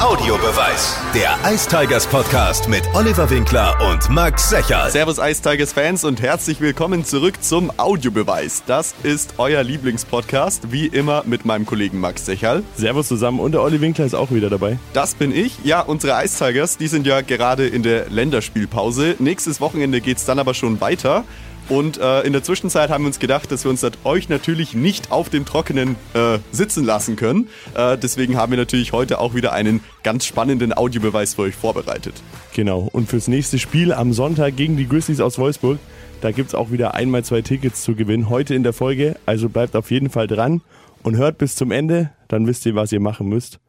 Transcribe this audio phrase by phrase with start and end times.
[0.00, 0.96] Audiobeweis.
[1.12, 4.92] Der Ice Tigers Podcast mit Oliver Winkler und Max Secherl.
[4.92, 8.62] Servus Ice Tigers Fans und herzlich willkommen zurück zum Audiobeweis.
[8.64, 12.62] Das ist euer Lieblingspodcast, wie immer mit meinem Kollegen Max Secherl.
[12.76, 14.78] Servus zusammen und der Olli Winkler ist auch wieder dabei.
[14.92, 15.58] Das bin ich.
[15.64, 19.16] Ja, unsere Ice Tigers, die sind ja gerade in der Länderspielpause.
[19.18, 21.24] Nächstes Wochenende geht's dann aber schon weiter.
[21.68, 24.74] Und äh, in der Zwischenzeit haben wir uns gedacht, dass wir uns das euch natürlich
[24.74, 27.48] nicht auf dem Trockenen äh, sitzen lassen können.
[27.74, 32.14] Äh, deswegen haben wir natürlich heute auch wieder einen ganz spannenden Audiobeweis für euch vorbereitet.
[32.54, 32.88] Genau.
[32.92, 35.78] Und fürs nächste Spiel am Sonntag gegen die Grizzlies aus Wolfsburg,
[36.20, 38.28] da gibt es auch wieder einmal zwei Tickets zu gewinnen.
[38.30, 39.16] Heute in der Folge.
[39.26, 40.62] Also bleibt auf jeden Fall dran
[41.02, 42.10] und hört bis zum Ende.
[42.28, 43.60] Dann wisst ihr, was ihr machen müsst.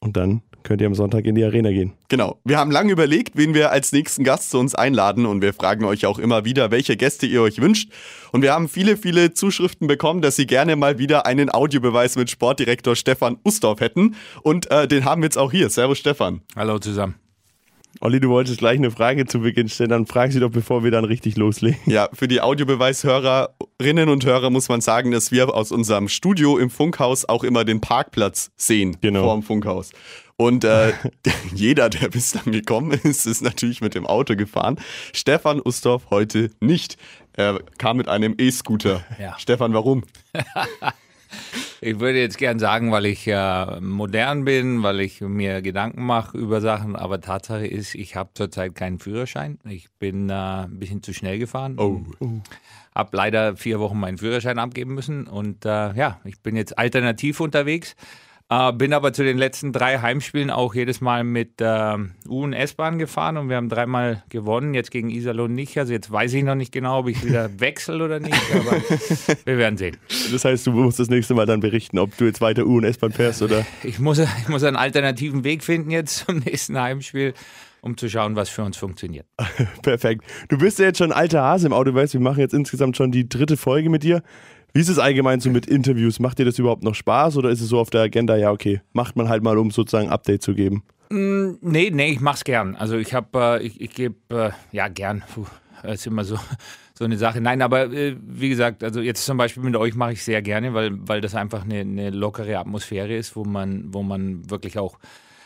[0.00, 1.92] Und dann könnt ihr am Sonntag in die Arena gehen.
[2.08, 2.38] Genau.
[2.44, 5.84] Wir haben lange überlegt, wen wir als nächsten Gast zu uns einladen und wir fragen
[5.84, 7.90] euch auch immer wieder, welche Gäste ihr euch wünscht.
[8.32, 12.30] Und wir haben viele, viele Zuschriften bekommen, dass sie gerne mal wieder einen Audiobeweis mit
[12.30, 14.16] Sportdirektor Stefan Ustorf hätten.
[14.42, 15.70] Und äh, den haben wir jetzt auch hier.
[15.70, 16.42] Servus Stefan.
[16.56, 17.27] Hallo zusammen.
[18.00, 20.90] Olli, du wolltest gleich eine Frage zu Beginn stellen, dann frag sie doch, bevor wir
[20.90, 21.78] dann richtig loslegen.
[21.86, 26.70] Ja, für die Audiobeweishörerinnen und Hörer muss man sagen, dass wir aus unserem Studio im
[26.70, 29.24] Funkhaus auch immer den Parkplatz sehen Genau.
[29.24, 29.90] vor dem Funkhaus.
[30.36, 30.92] Und äh,
[31.54, 34.78] jeder, der bis dann gekommen ist, ist natürlich mit dem Auto gefahren.
[35.12, 36.96] Stefan Ustorf heute nicht.
[37.32, 39.04] Er kam mit einem E-Scooter.
[39.20, 39.36] Ja.
[39.38, 40.04] Stefan, warum?
[41.80, 46.36] Ich würde jetzt gern sagen, weil ich äh, modern bin, weil ich mir Gedanken mache
[46.36, 49.58] über Sachen, aber Tatsache ist, ich habe zurzeit keinen Führerschein.
[49.64, 51.76] Ich bin äh, ein bisschen zu schnell gefahren.
[51.78, 52.00] Oh.
[52.94, 57.40] Habe leider vier Wochen meinen Führerschein abgeben müssen und äh, ja, ich bin jetzt alternativ
[57.40, 57.94] unterwegs.
[58.50, 61.96] Äh, bin aber zu den letzten drei Heimspielen auch jedes Mal mit äh,
[62.28, 65.76] U- und S-Bahn gefahren und wir haben dreimal gewonnen, jetzt gegen Iserlohn nicht.
[65.76, 68.80] Also jetzt weiß ich noch nicht genau, ob ich wieder wechsle oder nicht, aber
[69.44, 69.98] wir werden sehen.
[70.32, 72.84] Das heißt, du musst das nächste Mal dann berichten, ob du jetzt weiter U- und
[72.84, 73.66] S-Bahn fährst oder.
[73.84, 77.34] Ich muss, ich muss einen alternativen Weg finden jetzt zum nächsten Heimspiel,
[77.82, 79.26] um zu schauen, was für uns funktioniert.
[79.82, 80.24] Perfekt.
[80.48, 82.14] Du bist ja jetzt schon alter Hase im Audiobeweis.
[82.14, 84.22] Wir machen jetzt insgesamt schon die dritte Folge mit dir.
[84.74, 86.20] Wie ist es allgemein so mit Interviews?
[86.20, 88.80] Macht dir das überhaupt noch Spaß oder ist es so auf der Agenda, ja, okay,
[88.92, 90.82] macht man halt mal, um sozusagen Update zu geben?
[91.10, 92.76] Nee, nee, ich mach's gern.
[92.76, 95.22] Also ich habe, äh, ich, ich gebe, äh, ja, gern.
[95.34, 95.46] Puh,
[95.84, 96.38] ist immer so,
[96.94, 97.40] so eine Sache.
[97.40, 100.74] Nein, aber äh, wie gesagt, also jetzt zum Beispiel mit euch mache ich sehr gerne,
[100.74, 104.98] weil, weil das einfach eine, eine lockere Atmosphäre ist, wo man, wo man wirklich auch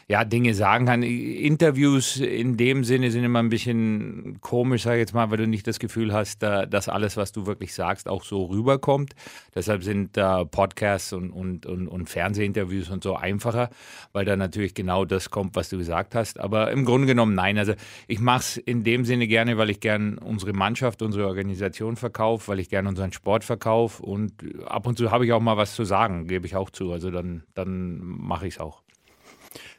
[0.08, 1.02] ja, Dinge sagen kann.
[1.02, 5.46] Interviews in dem Sinne sind immer ein bisschen komisch, sage ich jetzt mal, weil du
[5.46, 9.14] nicht das Gefühl hast, äh, dass alles, was du wirklich sagst, auch so rüberkommt.
[9.54, 10.12] Deshalb sind
[10.50, 13.70] Podcasts und, und, und, und Fernsehinterviews und so einfacher,
[14.12, 16.40] weil da natürlich genau das kommt, was du gesagt hast.
[16.40, 17.58] Aber im Grunde genommen nein.
[17.58, 17.74] Also
[18.06, 22.48] ich mache es in dem Sinne gerne, weil ich gern unsere Mannschaft, unsere Organisation verkaufe,
[22.48, 24.32] weil ich gern unseren Sport verkaufe und
[24.66, 26.92] ab und zu habe ich auch mal was zu sagen, gebe ich auch zu.
[26.92, 28.82] Also dann, dann mache ich es auch.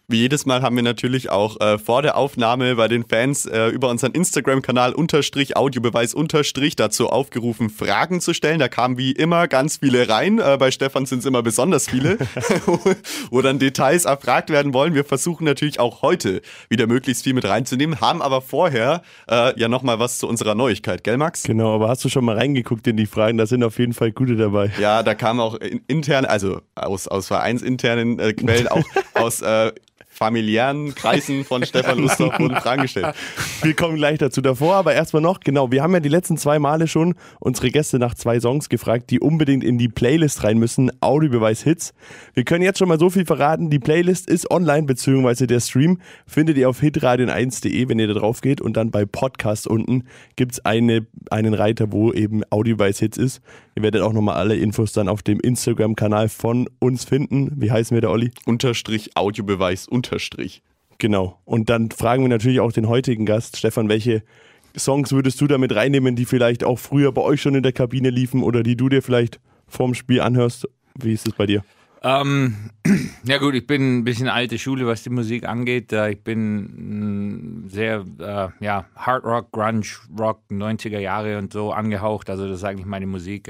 [0.09, 3.67] Wie jedes Mal haben wir natürlich auch äh, vor der Aufnahme bei den Fans äh,
[3.67, 8.59] über unseren Instagram-Kanal unterstrich Audiobeweis unterstrich dazu aufgerufen, Fragen zu stellen.
[8.59, 10.39] Da kamen wie immer ganz viele rein.
[10.39, 12.17] Äh, bei Stefan sind es immer besonders viele,
[13.31, 14.93] wo dann Details erfragt werden wollen.
[14.93, 19.69] Wir versuchen natürlich auch heute wieder möglichst viel mit reinzunehmen, haben aber vorher äh, ja
[19.69, 21.43] nochmal was zu unserer Neuigkeit, gell Max?
[21.43, 23.37] Genau, aber hast du schon mal reingeguckt in die Fragen?
[23.37, 24.69] Da sind auf jeden Fall gute dabei.
[24.81, 29.71] Ja, da kamen auch in, intern, also aus, aus vereinsinternen äh, Quellen, auch aus äh,
[30.13, 33.15] familiären Kreisen von Stefan Ustorf wurden Fragen gestellt.
[33.61, 36.59] Wir kommen gleich dazu davor, aber erstmal noch, genau, wir haben ja die letzten zwei
[36.59, 40.91] Male schon unsere Gäste nach zwei Songs gefragt, die unbedingt in die Playlist rein müssen,
[41.01, 41.93] Audiobeweis Hits.
[42.33, 45.99] Wir können jetzt schon mal so viel verraten, die Playlist ist online, beziehungsweise der Stream
[46.27, 50.03] findet ihr auf hitradion1.de, wenn ihr da drauf geht und dann bei Podcast unten
[50.35, 53.41] gibt's eine, einen Reiter, wo eben Audiobeis Hits ist.
[53.75, 57.51] Ihr werdet auch nochmal alle Infos dann auf dem Instagram-Kanal von uns finden.
[57.55, 58.31] Wie heißen wir da, Olli?
[58.45, 60.61] Unterstrich Audiobeweis Unterstrich.
[60.97, 61.39] Genau.
[61.45, 64.23] Und dann fragen wir natürlich auch den heutigen Gast, Stefan, welche
[64.77, 68.09] Songs würdest du damit reinnehmen, die vielleicht auch früher bei euch schon in der Kabine
[68.09, 70.67] liefen oder die du dir vielleicht vorm Spiel anhörst?
[70.99, 71.63] Wie ist es bei dir?
[72.03, 72.55] Ähm,
[73.23, 75.93] ja gut, ich bin ein bisschen alte Schule, was die Musik angeht.
[75.93, 79.85] Äh, Ich bin sehr, äh, ja, Hard Rock, Grunge,
[80.19, 82.29] Rock, 90er Jahre und so angehaucht.
[82.29, 83.49] Also das ist eigentlich meine Musik.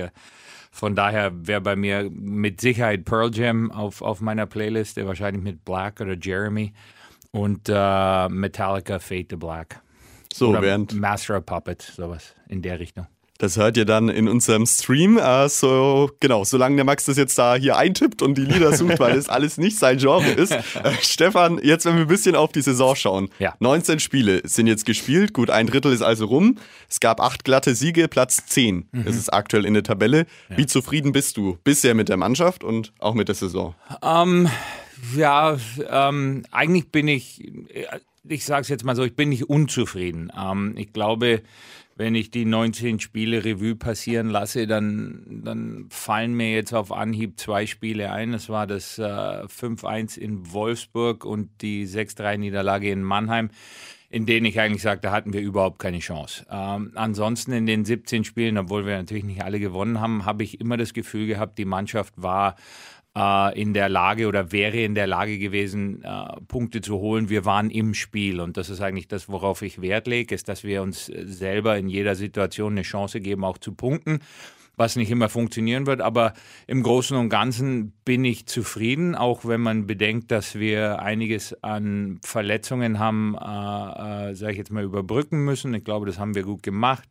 [0.73, 5.43] Von daher wäre bei mir mit Sicherheit Pearl Jam auf, auf meiner Playlist, äh, wahrscheinlich
[5.43, 6.73] mit Black oder Jeremy
[7.29, 9.79] und äh, Metallica Fade to Black.
[10.33, 13.05] So, oder während Master of Puppet, sowas in der Richtung.
[13.43, 15.17] Das hört ihr dann in unserem Stream.
[15.17, 19.01] Äh, so, genau, solange der Max das jetzt da hier eintippt und die Lieder sucht,
[19.01, 20.53] weil das alles nicht sein Genre ist.
[20.53, 20.61] Äh,
[21.01, 23.27] Stefan, jetzt wenn wir ein bisschen auf die Saison schauen.
[23.39, 23.53] Ja.
[23.59, 26.57] 19 Spiele sind jetzt gespielt, gut ein Drittel ist also rum.
[26.89, 30.25] Es gab acht glatte Siege, Platz 10 ist es aktuell in der Tabelle.
[30.47, 33.75] Wie zufrieden bist du bisher mit der Mannschaft und auch mit der Saison?
[34.01, 34.47] Ähm,
[35.17, 35.57] Ja,
[35.89, 37.51] ähm, eigentlich bin ich,
[38.27, 40.31] ich sage es jetzt mal so, ich bin nicht unzufrieden.
[40.37, 41.41] Ähm, ich glaube,
[41.95, 47.39] wenn ich die 19 Spiele Revue passieren lasse, dann, dann fallen mir jetzt auf Anhieb
[47.39, 48.31] zwei Spiele ein.
[48.31, 53.49] Das war das äh, 5-1 in Wolfsburg und die 6-3-Niederlage in Mannheim,
[54.09, 56.45] in denen ich eigentlich sage, da hatten wir überhaupt keine Chance.
[56.49, 60.59] Ähm, ansonsten in den 17 Spielen, obwohl wir natürlich nicht alle gewonnen haben, habe ich
[60.59, 62.55] immer das Gefühl gehabt, die Mannschaft war
[63.15, 67.29] äh, in der Lage oder wäre in der Lage gewesen, äh, Punkte zu holen.
[67.29, 70.63] Wir waren im Spiel und das ist eigentlich das, worauf ich Wert lege, ist, dass
[70.63, 74.19] wir uns selber in jeder Situation eine Chance geben, auch zu punkten
[74.75, 76.01] was nicht immer funktionieren wird.
[76.01, 76.33] Aber
[76.67, 82.19] im Großen und Ganzen bin ich zufrieden, auch wenn man bedenkt, dass wir einiges an
[82.23, 85.73] Verletzungen haben, äh, äh, sage ich jetzt mal, überbrücken müssen.
[85.73, 87.07] Ich glaube, das haben wir gut gemacht.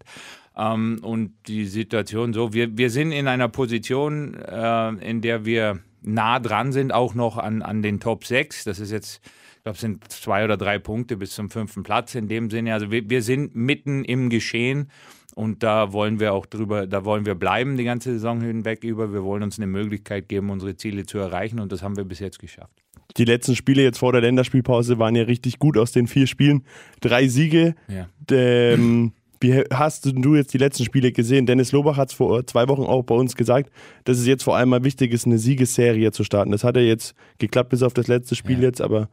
[0.56, 5.80] Ähm, und die Situation so, wir, wir sind in einer Position, äh, in der wir
[6.02, 8.64] nah dran sind, auch noch an, an den Top 6.
[8.64, 9.20] Das ist jetzt,
[9.56, 12.74] ich glaube, es sind zwei oder drei Punkte bis zum fünften Platz in dem Sinne.
[12.74, 14.90] Also wir, wir sind mitten im Geschehen
[15.34, 19.12] und da wollen wir auch drüber, da wollen wir bleiben die ganze Saison hinweg über.
[19.12, 22.18] Wir wollen uns eine Möglichkeit geben, unsere Ziele zu erreichen und das haben wir bis
[22.18, 22.82] jetzt geschafft.
[23.16, 26.64] Die letzten Spiele jetzt vor der Länderspielpause waren ja richtig gut aus den vier Spielen.
[27.00, 27.74] Drei Siege.
[27.88, 28.08] Ja.
[28.30, 29.12] Ähm,
[29.42, 31.46] wie hast du jetzt die letzten Spiele gesehen?
[31.46, 33.70] Dennis Lobach hat es vor zwei Wochen auch bei uns gesagt,
[34.04, 36.52] dass es jetzt vor allem mal wichtig ist, eine Siegesserie zu starten.
[36.52, 38.64] Das hat ja jetzt geklappt bis auf das letzte Spiel ja.
[38.64, 39.08] jetzt, aber.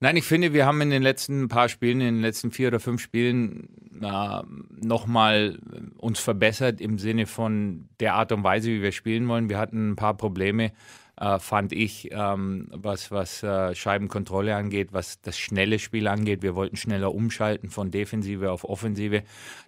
[0.00, 2.80] Nein, ich finde, wir haben in den letzten paar Spielen, in den letzten vier oder
[2.80, 3.68] fünf Spielen
[4.02, 4.42] äh,
[4.82, 5.58] nochmal
[5.96, 9.48] uns verbessert im Sinne von der Art und Weise, wie wir spielen wollen.
[9.48, 10.72] Wir hatten ein paar Probleme
[11.20, 16.42] äh, fand ich, ähm, was, was äh, Scheibenkontrolle angeht, was das schnelle Spiel angeht.
[16.42, 19.22] Wir wollten schneller umschalten von Defensive auf Offensive.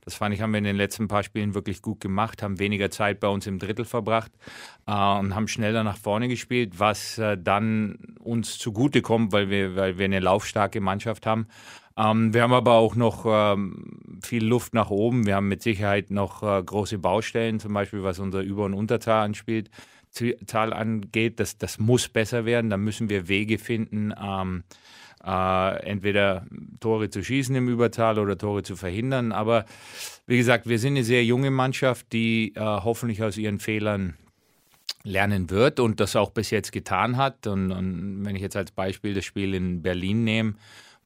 [0.05, 2.91] Das fand ich, haben wir in den letzten paar Spielen wirklich gut gemacht, haben weniger
[2.91, 4.33] Zeit bei uns im Drittel verbracht
[4.87, 9.99] äh, und haben schneller nach vorne gespielt, was äh, dann uns zugutekommt, weil wir, weil
[9.99, 11.47] wir eine laufstarke Mannschaft haben.
[11.97, 15.27] Ähm, wir haben aber auch noch ähm, viel Luft nach oben.
[15.27, 19.25] Wir haben mit Sicherheit noch äh, große Baustellen, zum Beispiel was unser Über- und Unterzahl
[19.25, 19.71] anspielt.
[20.47, 22.71] Zahl angeht, das, das muss besser werden.
[22.71, 24.65] Da müssen wir Wege finden, ähm,
[25.25, 26.47] äh, entweder
[26.81, 29.33] Tore zu schießen im Überzahl oder Tore zu verhindern.
[29.33, 29.65] Aber
[30.27, 34.15] wie gesagt, wir sind eine sehr junge Mannschaft, die äh, hoffentlich aus ihren Fehlern
[35.03, 37.47] lernen wird und das auch bis jetzt getan hat.
[37.47, 40.55] Und, und wenn ich jetzt als Beispiel das Spiel in Berlin nehme,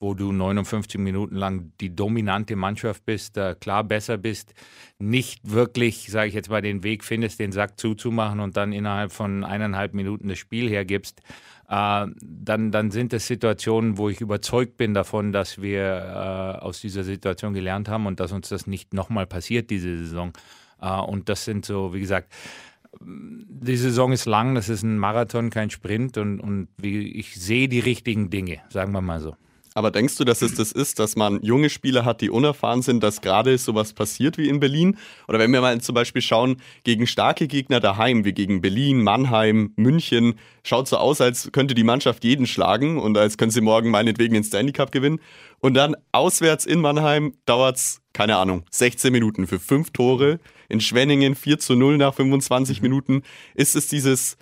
[0.00, 4.54] wo du 59 Minuten lang die dominante Mannschaft bist, äh, klar besser bist,
[4.98, 9.12] nicht wirklich, sage ich jetzt mal, den Weg findest, den Sack zuzumachen und dann innerhalb
[9.12, 11.20] von eineinhalb Minuten das Spiel hergibst,
[11.68, 16.80] äh, dann, dann sind es Situationen, wo ich überzeugt bin davon, dass wir äh, aus
[16.80, 20.32] dieser Situation gelernt haben und dass uns das nicht nochmal passiert, diese Saison.
[20.80, 22.32] Äh, und das sind so, wie gesagt,
[23.02, 27.78] die Saison ist lang, das ist ein Marathon, kein Sprint und, und ich sehe die
[27.78, 29.36] richtigen Dinge, sagen wir mal so.
[29.74, 33.02] Aber denkst du, dass es das ist, dass man junge Spieler hat, die unerfahren sind,
[33.04, 34.96] dass gerade sowas passiert wie in Berlin?
[35.28, 39.72] Oder wenn wir mal zum Beispiel schauen, gegen starke Gegner daheim, wie gegen Berlin, Mannheim,
[39.76, 40.34] München,
[40.64, 44.34] schaut so aus, als könnte die Mannschaft jeden schlagen und als könnte sie morgen meinetwegen
[44.34, 45.20] den Stanley Cup gewinnen.
[45.60, 50.40] Und dann auswärts in Mannheim dauert es, keine Ahnung, 16 Minuten für fünf Tore.
[50.68, 52.82] In Schwenningen 4 zu 0 nach 25 mhm.
[52.82, 53.22] Minuten.
[53.54, 54.36] Ist es dieses,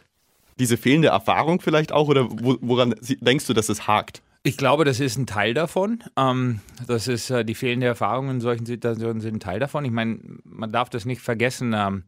[0.58, 4.22] diese fehlende Erfahrung vielleicht auch oder woran denkst du, dass es hakt?
[4.48, 6.02] Ich glaube, das ist ein Teil davon.
[6.16, 9.84] Ähm, das ist äh, die fehlende Erfahrung in solchen Situationen sind ein Teil davon.
[9.84, 11.74] Ich meine, man darf das nicht vergessen.
[11.76, 12.04] Ähm,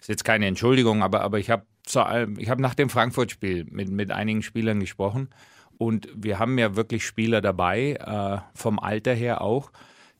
[0.00, 4.42] ist jetzt keine Entschuldigung, aber, aber ich habe hab nach dem Frankfurt-Spiel mit, mit einigen
[4.42, 5.28] Spielern gesprochen
[5.76, 9.70] und wir haben ja wirklich Spieler dabei, äh, vom Alter her auch,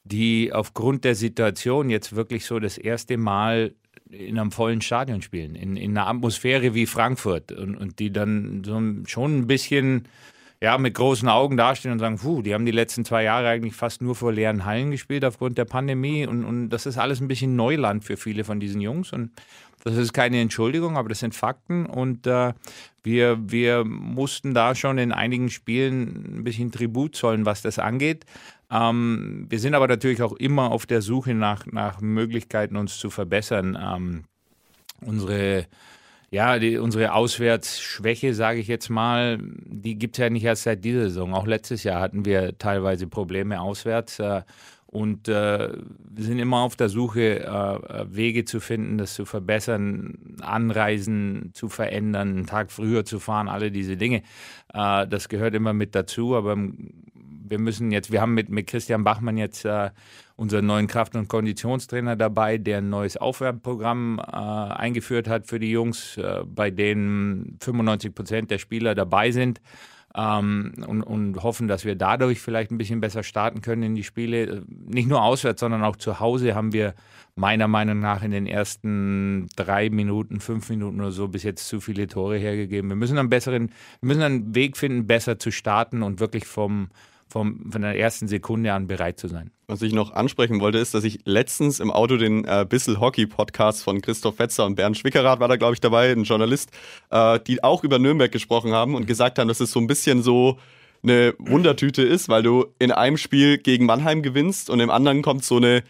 [0.04, 3.74] die aufgrund der Situation jetzt wirklich so das erste Mal
[4.10, 8.62] in einem vollen Stadion spielen, in, in einer Atmosphäre wie Frankfurt und, und die dann
[8.62, 10.06] so schon ein bisschen
[10.62, 13.74] ja, mit großen Augen dastehen und sagen, puh, die haben die letzten zwei Jahre eigentlich
[13.74, 17.26] fast nur vor leeren Hallen gespielt aufgrund der Pandemie und, und das ist alles ein
[17.26, 19.32] bisschen Neuland für viele von diesen Jungs und
[19.82, 22.52] das ist keine Entschuldigung, aber das sind Fakten und äh,
[23.02, 28.24] wir, wir mussten da schon in einigen Spielen ein bisschen Tribut zollen, was das angeht.
[28.70, 33.10] Ähm, wir sind aber natürlich auch immer auf der Suche nach, nach Möglichkeiten, uns zu
[33.10, 33.76] verbessern.
[33.82, 34.24] Ähm,
[35.00, 35.66] unsere
[36.32, 40.82] ja, die, unsere Auswärtsschwäche, sage ich jetzt mal, die gibt es ja nicht erst seit
[40.82, 41.34] dieser Saison.
[41.34, 44.18] Auch letztes Jahr hatten wir teilweise Probleme auswärts.
[44.18, 44.40] Äh,
[44.86, 50.36] und äh, wir sind immer auf der Suche, äh, Wege zu finden, das zu verbessern,
[50.40, 54.22] Anreisen zu verändern, einen Tag früher zu fahren, alle diese Dinge.
[54.72, 56.34] Äh, das gehört immer mit dazu.
[56.34, 56.56] Aber
[57.52, 59.90] wir müssen jetzt, wir haben mit, mit Christian Bachmann jetzt äh,
[60.36, 65.70] unseren neuen Kraft- und Konditionstrainer dabei, der ein neues Aufwärmprogramm äh, eingeführt hat für die
[65.70, 69.60] Jungs, äh, bei denen 95 Prozent der Spieler dabei sind.
[70.14, 74.04] ähm, und, und hoffen, dass wir dadurch vielleicht ein bisschen besser starten können in die
[74.04, 74.62] Spiele.
[74.68, 76.94] Nicht nur auswärts, sondern auch zu Hause haben wir
[77.34, 81.80] meiner Meinung nach in den ersten drei Minuten, fünf Minuten oder so bis jetzt zu
[81.80, 82.90] viele Tore hergegeben.
[82.90, 83.68] Wir müssen einen besseren,
[84.00, 86.88] wir müssen einen Weg finden, besser zu starten und wirklich vom,
[87.32, 89.50] vom, von der ersten Sekunde an bereit zu sein.
[89.66, 93.26] Was ich noch ansprechen wollte, ist, dass ich letztens im Auto den äh, Bissel Hockey
[93.26, 96.70] Podcast von Christoph Fetzer und Bernd Schwickerath war da, glaube ich, dabei, ein Journalist,
[97.10, 100.22] äh, die auch über Nürnberg gesprochen haben und gesagt haben, dass es so ein bisschen
[100.22, 100.58] so
[101.02, 105.44] eine Wundertüte ist, weil du in einem Spiel gegen Mannheim gewinnst und im anderen kommt
[105.44, 105.82] so eine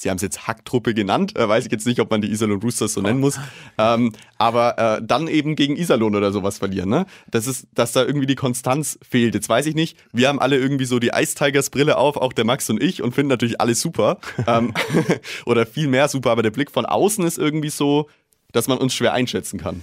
[0.00, 2.62] Sie haben es jetzt Hacktruppe genannt, äh, weiß ich jetzt nicht, ob man die Iserlohn
[2.62, 3.38] Roosters so nennen muss,
[3.76, 6.88] ähm, aber äh, dann eben gegen Iserlohn oder sowas verlieren.
[6.88, 7.04] Ne?
[7.30, 9.34] Das ist, dass da irgendwie die Konstanz fehlt.
[9.34, 12.32] Jetzt weiß ich nicht, wir haben alle irgendwie so die Ice Tigers Brille auf, auch
[12.32, 14.16] der Max und ich, und finden natürlich alles super
[14.46, 14.72] ähm,
[15.44, 18.08] oder viel mehr super, aber der Blick von außen ist irgendwie so,
[18.52, 19.82] dass man uns schwer einschätzen kann.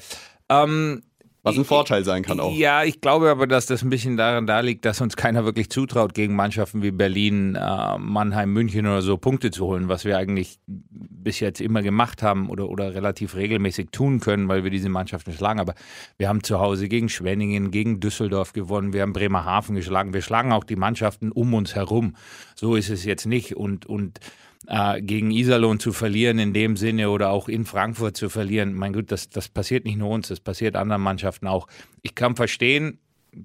[0.49, 1.03] Ähm,
[1.47, 2.53] was ein Vorteil sein kann auch.
[2.55, 5.69] Ja, ich glaube aber, dass das ein bisschen daran da liegt, dass uns keiner wirklich
[5.69, 10.17] zutraut, gegen Mannschaften wie Berlin, äh, Mannheim, München oder so Punkte zu holen, was wir
[10.17, 14.89] eigentlich bis jetzt immer gemacht haben oder, oder relativ regelmäßig tun können, weil wir diese
[14.89, 15.59] Mannschaften schlagen.
[15.59, 15.73] Aber
[16.17, 20.51] wir haben zu Hause gegen Schwenningen, gegen Düsseldorf gewonnen, wir haben Bremerhaven geschlagen, wir schlagen
[20.51, 22.15] auch die Mannschaften um uns herum.
[22.55, 23.55] So ist es jetzt nicht.
[23.55, 24.19] Und, und
[24.67, 28.93] äh, gegen Iserlohn zu verlieren in dem Sinne oder auch in Frankfurt zu verlieren, mein
[28.93, 31.67] Gott, das, das passiert nicht nur uns, das passiert anderen Mannschaften auch.
[32.01, 32.99] Ich kann verstehen,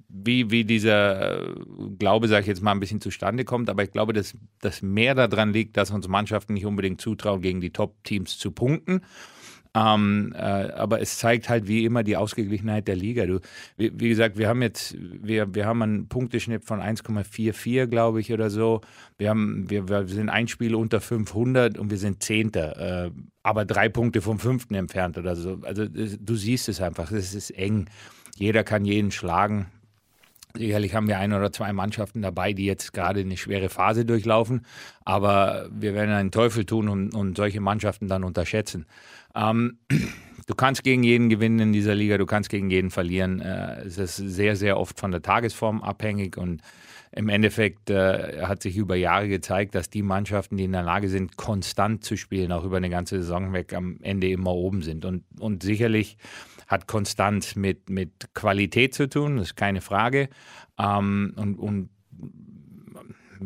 [0.08, 1.54] wie, wie dieser äh,
[1.98, 5.14] Glaube, sage ich jetzt mal, ein bisschen zustande kommt, aber ich glaube, dass, dass mehr
[5.14, 9.02] daran liegt, dass uns Mannschaften nicht unbedingt zutrauen, gegen die Top-Teams zu punkten
[9.74, 13.24] ähm, äh, aber es zeigt halt wie immer die Ausgeglichenheit der Liga.
[13.24, 13.40] Du,
[13.76, 18.32] wie, wie, gesagt, wir haben jetzt, wir, wir haben einen Punkteschnitt von 1,44, glaube ich,
[18.32, 18.82] oder so.
[19.16, 23.10] Wir, haben, wir, wir sind ein Spiel unter 500 und wir sind Zehnter, äh,
[23.42, 25.58] aber drei Punkte vom Fünften entfernt oder so.
[25.62, 27.86] Also du siehst es einfach, es ist eng.
[28.36, 29.66] Jeder kann jeden schlagen.
[30.56, 34.66] Sicherlich haben wir ein oder zwei Mannschaften dabei, die jetzt gerade eine schwere Phase durchlaufen,
[35.04, 38.86] aber wir werden einen Teufel tun und, und solche Mannschaften dann unterschätzen.
[39.34, 39.78] Ähm,
[40.46, 43.40] du kannst gegen jeden gewinnen in dieser Liga, du kannst gegen jeden verlieren.
[43.40, 46.62] Äh, es ist sehr, sehr oft von der Tagesform abhängig und
[47.14, 51.10] im Endeffekt äh, hat sich über Jahre gezeigt, dass die Mannschaften, die in der Lage
[51.10, 55.04] sind, konstant zu spielen, auch über eine ganze Saison weg, am Ende immer oben sind.
[55.04, 56.16] Und, und sicherlich
[56.66, 60.28] hat Konstanz mit, mit Qualität zu tun, das ist keine Frage.
[60.78, 61.90] Ähm, und, und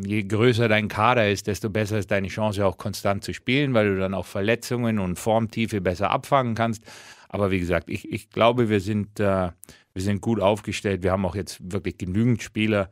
[0.05, 3.93] je größer dein Kader ist, desto besser ist deine Chance auch konstant zu spielen, weil
[3.93, 6.83] du dann auch Verletzungen und Formtiefe besser abfangen kannst.
[7.29, 9.51] Aber wie gesagt, ich, ich glaube, wir sind, äh,
[9.93, 11.03] wir sind gut aufgestellt.
[11.03, 12.89] Wir haben auch jetzt wirklich genügend Spieler.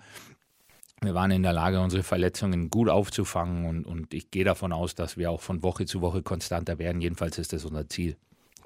[1.01, 4.96] Wir waren in der Lage, unsere Verletzungen gut aufzufangen und, und ich gehe davon aus,
[4.96, 7.01] dass wir auch von Woche zu Woche konstanter werden.
[7.01, 8.17] Jedenfalls ist das unser Ziel.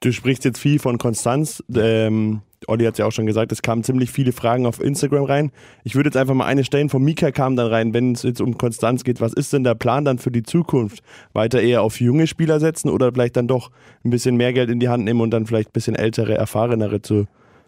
[0.01, 1.63] Du sprichst jetzt viel von Konstanz.
[1.75, 5.23] Ähm, Olli hat es ja auch schon gesagt, es kamen ziemlich viele Fragen auf Instagram
[5.23, 5.51] rein.
[5.83, 6.89] Ich würde jetzt einfach mal eine stellen.
[6.89, 9.19] Von Mika kam dann rein, wenn es jetzt um Konstanz geht.
[9.19, 11.03] Was ist denn der Plan dann für die Zukunft?
[11.33, 13.71] Weiter eher auf junge Spieler setzen oder vielleicht dann doch
[14.05, 17.01] ein bisschen mehr Geld in die Hand nehmen und dann vielleicht ein bisschen ältere, erfahrenere
[17.01, 17.27] zu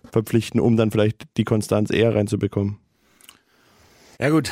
[0.10, 2.78] verpflichten, um dann vielleicht die Konstanz eher reinzubekommen?
[4.20, 4.52] Ja, gut.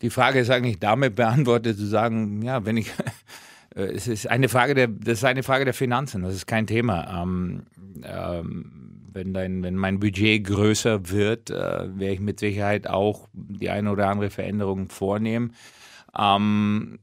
[0.00, 2.90] Die Frage ist eigentlich damit beantwortet, zu sagen, ja, wenn ich
[3.74, 7.22] es ist eine Frage der, das ist eine Frage der Finanzen, das ist kein Thema.
[7.22, 7.62] Ähm,
[8.04, 8.82] ähm,
[9.14, 13.90] wenn, dein, wenn mein Budget größer wird, äh, werde ich mit Sicherheit auch die eine
[13.90, 15.54] oder andere Veränderung vornehmen.
[16.18, 16.98] Ähm,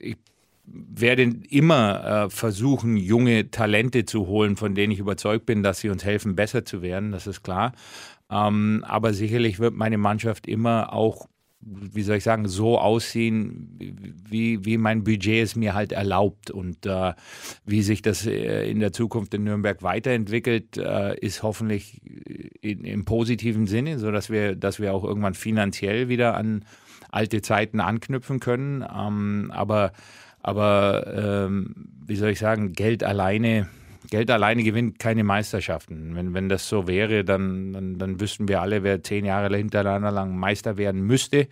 [0.00, 0.16] ich
[0.64, 5.88] werde immer äh, versuchen, junge Talente zu holen, von denen ich überzeugt bin, dass sie
[5.88, 7.72] uns helfen, besser zu werden, das ist klar.
[8.30, 11.28] Ähm, aber sicherlich wird meine Mannschaft immer auch
[11.62, 13.78] wie soll ich sagen, so aussehen,
[14.28, 16.50] wie, wie mein Budget es mir halt erlaubt.
[16.50, 17.12] Und äh,
[17.64, 22.00] wie sich das äh, in der Zukunft in Nürnberg weiterentwickelt, äh, ist hoffentlich
[22.60, 26.64] in, im positiven Sinne, sodass wir, dass wir auch irgendwann finanziell wieder an
[27.10, 28.82] alte Zeiten anknüpfen können.
[28.82, 29.92] Ähm, aber
[30.42, 33.68] aber ähm, wie soll ich sagen, Geld alleine
[34.10, 36.14] Geld alleine gewinnt keine Meisterschaften.
[36.14, 40.10] Wenn, wenn das so wäre, dann, dann, dann wüssten wir alle, wer zehn Jahre hintereinander
[40.10, 41.48] lang Meister werden müsste.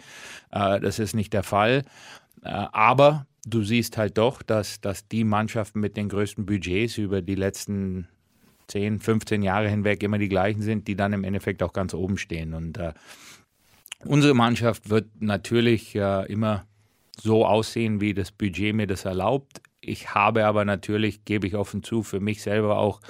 [0.50, 1.85] Äh, das ist nicht der Fall.
[2.42, 7.23] Äh, aber du siehst halt doch, dass, dass die Mannschaften mit den größten Budgets über
[7.23, 8.09] die letzten
[8.69, 12.19] 10, 15 Jahre hinweg immer die gleichen sind, die dann im Endeffekt auch ganz oben
[12.19, 12.54] stehen.
[12.54, 12.92] Und äh,
[14.04, 16.66] unsere Mannschaft wird natürlich äh, immer
[17.16, 19.61] so aussehen, wie das Budget mir das erlaubt.
[19.90, 23.00] Ich habe aber natürlich, gebe ich offen zu, für mich selber auch,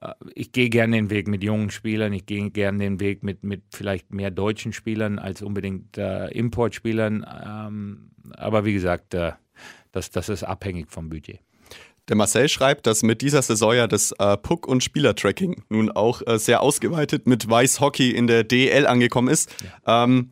[0.00, 3.44] äh, ich gehe gerne den Weg mit jungen Spielern, ich gehe gerne den Weg mit,
[3.44, 7.26] mit vielleicht mehr deutschen Spielern als unbedingt äh, Importspielern.
[7.46, 9.32] Ähm, aber wie gesagt, äh,
[9.92, 11.40] das, das ist abhängig vom Budget.
[12.08, 16.22] Der Marcel schreibt, dass mit dieser Saison ja das äh, Puck- und Spielertracking nun auch
[16.26, 19.54] äh, sehr ausgeweitet mit Weiß Hockey in der DEL angekommen ist.
[19.86, 20.04] Ja.
[20.04, 20.30] Ähm,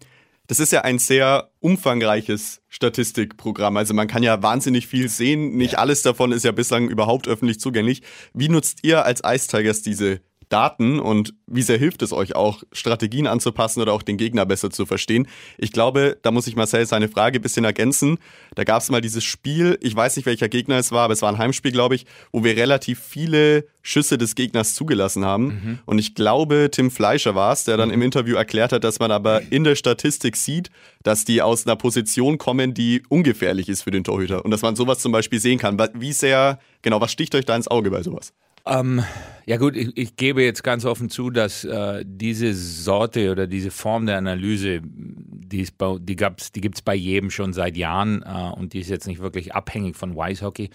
[0.48, 3.76] das ist ja ein sehr umfangreiches Statistikprogramm.
[3.76, 5.56] Also man kann ja wahnsinnig viel sehen.
[5.56, 8.02] Nicht alles davon ist ja bislang überhaupt öffentlich zugänglich.
[8.32, 12.62] Wie nutzt ihr als Ice Tigers diese Daten und wie sehr hilft es euch auch,
[12.72, 15.28] Strategien anzupassen oder auch den Gegner besser zu verstehen?
[15.56, 18.18] Ich glaube, da muss ich Marcel seine Frage ein bisschen ergänzen.
[18.54, 21.22] Da gab es mal dieses Spiel, ich weiß nicht, welcher Gegner es war, aber es
[21.22, 25.46] war ein Heimspiel, glaube ich, wo wir relativ viele Schüsse des Gegners zugelassen haben.
[25.46, 25.78] Mhm.
[25.86, 27.94] Und ich glaube, Tim Fleischer war es, der dann mhm.
[27.94, 30.70] im Interview erklärt hat, dass man aber in der Statistik sieht,
[31.02, 34.44] dass die aus einer Position kommen, die ungefährlich ist für den Torhüter.
[34.44, 35.78] Und dass man sowas zum Beispiel sehen kann.
[35.94, 38.34] Wie sehr, genau, was sticht euch da ins Auge bei sowas?
[38.66, 39.02] Ähm,
[39.48, 43.70] ja gut, ich, ich, gebe jetzt ganz offen zu, dass äh, diese Sorte oder diese
[43.70, 46.16] Form der Analyse, die, die, die
[46.60, 49.96] gibt es bei jedem schon seit Jahren äh, und die ist jetzt nicht wirklich abhängig
[49.96, 50.68] von Wise Hockey.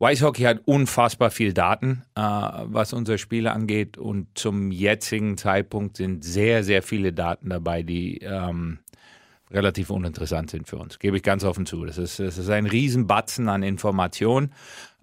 [0.00, 5.96] Wise Hockey hat unfassbar viel Daten, äh, was unsere Spiele angeht und zum jetzigen Zeitpunkt
[5.96, 8.80] sind sehr, sehr viele Daten dabei, die ähm,
[9.50, 10.98] relativ uninteressant sind für uns.
[10.98, 11.84] Gebe ich ganz offen zu.
[11.84, 14.52] Das ist, das ist ein Riesenbatzen an Informationen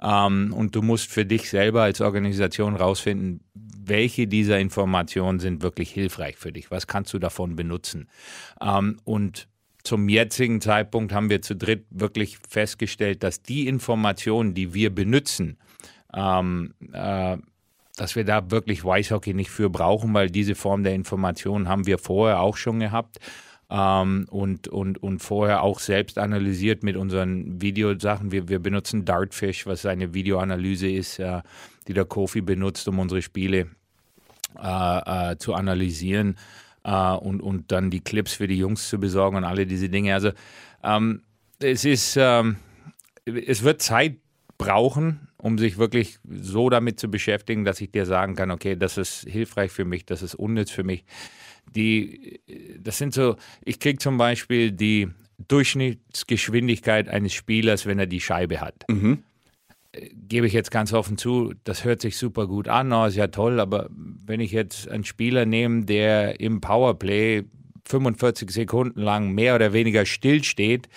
[0.01, 5.91] ähm, und du musst für dich selber als Organisation rausfinden, welche dieser Informationen sind wirklich
[5.91, 6.71] hilfreich für dich.
[6.71, 8.09] Was kannst du davon benutzen?
[8.61, 9.47] Ähm, und
[9.83, 15.57] zum jetzigen Zeitpunkt haben wir zu dritt wirklich festgestellt, dass die Informationen, die wir benutzen,
[16.13, 17.37] ähm, äh,
[17.95, 21.97] dass wir da wirklich Weißhockey nicht für brauchen, weil diese Form der Information haben wir
[21.97, 23.19] vorher auch schon gehabt
[23.69, 28.31] ähm, und, und, und vorher auch selbst analysiert mit unseren Videosachen.
[28.31, 31.41] Wir, wir benutzen Dartfish, was eine Videoanalyse ist, äh,
[31.87, 33.67] die der Kofi benutzt, um unsere Spiele
[34.61, 36.37] äh, äh, zu analysieren
[36.83, 40.13] äh, und, und dann die Clips für die Jungs zu besorgen und alle diese Dinge.
[40.13, 40.31] Also
[40.83, 41.21] ähm,
[41.59, 42.57] es ist, ähm,
[43.25, 44.17] es wird Zeit
[44.57, 48.97] brauchen, um sich wirklich so damit zu beschäftigen, dass ich dir sagen kann, okay, das
[48.97, 51.03] ist hilfreich für mich, das ist unnütz für mich
[51.75, 52.39] die,
[52.79, 55.09] das sind so, ich kriege zum Beispiel die
[55.47, 58.85] Durchschnittsgeschwindigkeit eines Spielers, wenn er die Scheibe hat.
[58.89, 59.23] Mhm.
[60.13, 63.27] Gebe ich jetzt ganz offen zu, das hört sich super gut an, oh, ist ja
[63.27, 67.45] toll, aber wenn ich jetzt einen Spieler nehme, der im Powerplay
[67.87, 70.89] 45 Sekunden lang mehr oder weniger stillsteht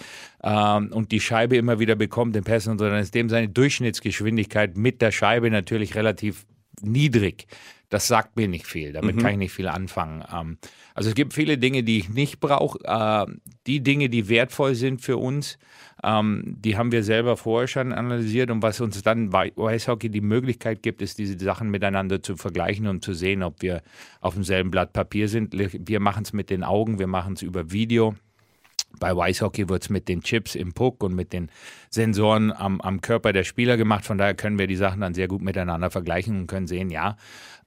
[0.42, 3.48] ähm, und die Scheibe immer wieder bekommt in Pässen und so, dann ist dem seine
[3.48, 6.46] Durchschnittsgeschwindigkeit mit der Scheibe natürlich relativ
[6.82, 7.46] niedrig
[7.90, 8.92] das sagt mir nicht viel.
[8.92, 9.20] Damit mhm.
[9.20, 10.24] kann ich nicht viel anfangen.
[10.32, 10.58] Ähm,
[10.94, 12.78] also es gibt viele Dinge, die ich nicht brauche.
[12.84, 13.26] Äh,
[13.66, 15.58] die Dinge, die wertvoll sind für uns,
[16.02, 18.50] ähm, die haben wir selber vorher schon analysiert.
[18.50, 22.86] Und was uns dann bei Eishockey die Möglichkeit gibt, ist, diese Sachen miteinander zu vergleichen
[22.86, 23.82] und zu sehen, ob wir
[24.20, 25.54] auf demselben Blatt Papier sind.
[25.54, 28.14] Wir machen es mit den Augen, wir machen es über Video.
[28.98, 31.48] Bei Weißhockey wird es mit den Chips im Puck und mit den
[31.90, 34.04] Sensoren am, am, Körper der Spieler gemacht.
[34.04, 37.16] Von daher können wir die Sachen dann sehr gut miteinander vergleichen und können sehen, ja,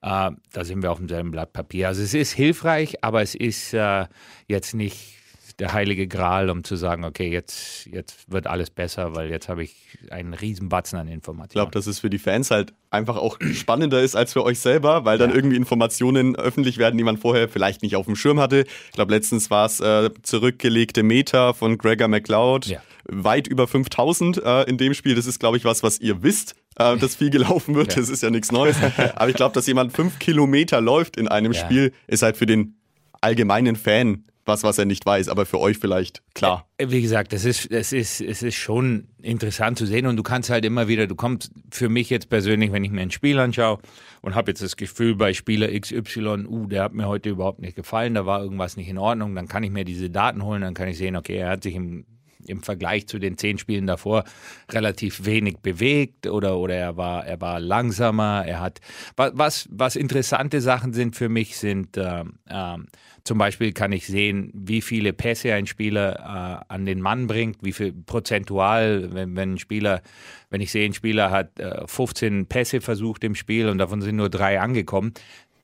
[0.02, 1.88] äh, da sind wir auf demselben Blatt Papier.
[1.88, 4.06] Also es ist hilfreich, aber es ist äh,
[4.48, 5.23] jetzt nicht
[5.58, 9.62] der heilige Gral, um zu sagen, okay, jetzt, jetzt wird alles besser, weil jetzt habe
[9.62, 9.74] ich
[10.10, 11.50] einen riesen Batzen an Informationen.
[11.50, 14.58] Ich glaube, dass es für die Fans halt einfach auch spannender ist als für euch
[14.58, 15.36] selber, weil dann ja.
[15.36, 18.64] irgendwie Informationen öffentlich werden, die man vorher vielleicht nicht auf dem Schirm hatte.
[18.86, 22.66] Ich glaube, letztens war es äh, zurückgelegte Meter von Gregor McLeod.
[22.66, 22.82] Ja.
[23.06, 25.14] Weit über 5000 äh, in dem Spiel.
[25.14, 27.94] Das ist, glaube ich, was, was ihr wisst, äh, dass viel gelaufen wird.
[27.94, 28.00] Ja.
[28.00, 28.76] Das ist ja nichts Neues.
[29.14, 32.76] Aber ich glaube, dass jemand fünf Kilometer läuft in einem Spiel, ist halt für den
[33.20, 36.66] allgemeinen Fan was, was er nicht weiß, aber für euch vielleicht klar.
[36.76, 40.22] Äh, wie gesagt, es ist, es ist, es ist schon interessant zu sehen und du
[40.22, 43.38] kannst halt immer wieder, du kommst für mich jetzt persönlich, wenn ich mir ein Spiel
[43.38, 43.78] anschaue
[44.20, 47.76] und habe jetzt das Gefühl bei Spieler XY, uh, der hat mir heute überhaupt nicht
[47.76, 50.74] gefallen, da war irgendwas nicht in Ordnung, dann kann ich mir diese Daten holen, dann
[50.74, 52.04] kann ich sehen, okay, er hat sich im
[52.46, 54.24] im Vergleich zu den zehn Spielen davor
[54.70, 58.44] relativ wenig bewegt oder, oder er, war, er war langsamer.
[58.46, 58.80] Er hat
[59.16, 62.76] was, was interessante Sachen sind für mich, sind äh, äh,
[63.24, 67.56] zum Beispiel kann ich sehen, wie viele Pässe ein Spieler äh, an den Mann bringt,
[67.62, 70.02] wie viel prozentual, wenn, wenn ein Spieler,
[70.50, 71.52] wenn ich sehe, ein Spieler hat
[71.86, 75.14] 15 äh, Pässe versucht im Spiel und davon sind nur drei angekommen,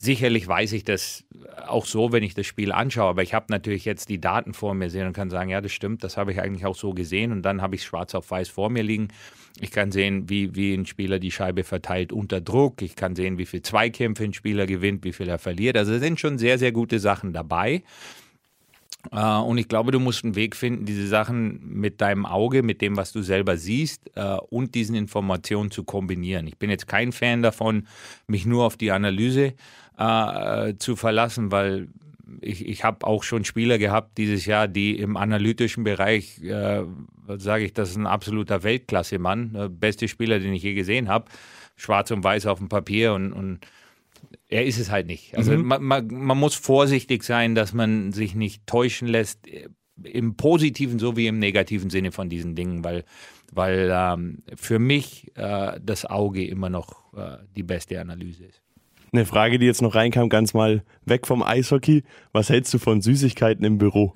[0.03, 1.25] Sicherlich weiß ich das
[1.67, 4.73] auch so, wenn ich das Spiel anschaue, aber ich habe natürlich jetzt die Daten vor
[4.73, 7.33] mir sehen und kann sagen, ja, das stimmt, das habe ich eigentlich auch so gesehen
[7.33, 9.09] und dann habe ich schwarz auf weiß vor mir liegen.
[9.61, 12.81] Ich kann sehen, wie, wie ein Spieler die Scheibe verteilt unter Druck.
[12.81, 15.77] Ich kann sehen, wie viel Zweikämpfe ein Spieler gewinnt, wie viel er verliert.
[15.77, 17.83] Also es sind schon sehr, sehr gute Sachen dabei.
[19.13, 22.83] Uh, und ich glaube, du musst einen Weg finden, diese Sachen mit deinem Auge, mit
[22.83, 26.47] dem, was du selber siehst uh, und diesen Informationen zu kombinieren.
[26.47, 27.87] Ich bin jetzt kein Fan davon,
[28.27, 29.55] mich nur auf die Analyse
[29.99, 31.89] äh, zu verlassen, weil
[32.41, 36.85] ich, ich habe auch schon Spieler gehabt dieses Jahr, die im analytischen Bereich, äh,
[37.37, 41.31] sage ich, das ist ein absoluter Weltklasse-Mann, der beste Spieler, den ich je gesehen habe,
[41.77, 43.61] schwarz und weiß auf dem Papier und, und
[44.49, 45.37] er ist es halt nicht.
[45.37, 45.67] Also mhm.
[45.67, 49.69] man, man, man, muss vorsichtig sein, dass man sich nicht täuschen lässt, äh,
[50.03, 53.05] im positiven sowie im negativen Sinne von diesen Dingen, weil,
[53.53, 58.63] weil ähm, für mich äh, das Auge immer noch äh, die beste Analyse ist.
[59.13, 62.05] Eine Frage, die jetzt noch reinkam, ganz mal weg vom Eishockey.
[62.33, 64.13] Was hältst du von Süßigkeiten im Büro?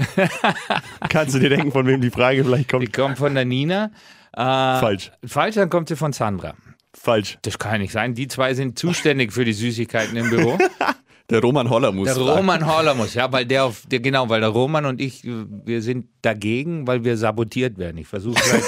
[1.08, 2.82] Kannst du dir denken, von wem die Frage vielleicht kommt?
[2.82, 3.90] Die kommt von der Nina.
[4.32, 5.10] Äh, falsch.
[5.24, 6.54] Falsch, dann kommt sie von Sandra.
[6.92, 7.38] Falsch.
[7.42, 8.14] Das kann nicht sein.
[8.14, 10.58] Die zwei sind zuständig für die Süßigkeiten im Büro.
[11.30, 12.12] Der Roman Holler muss.
[12.12, 15.24] Der Roman Holler muss, ja, weil der, auf, der, genau, weil der Roman und ich,
[15.24, 17.96] wir sind dagegen, weil wir sabotiert werden.
[17.96, 18.62] Ich versuche seit,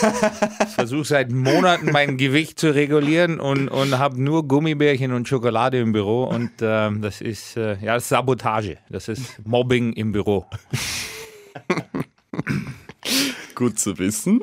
[0.74, 5.92] versuch seit Monaten mein Gewicht zu regulieren und, und habe nur Gummibärchen und Schokolade im
[5.92, 8.78] Büro und äh, das ist äh, ja das ist Sabotage.
[8.88, 10.46] Das ist Mobbing im Büro.
[13.56, 14.42] Gut zu wissen.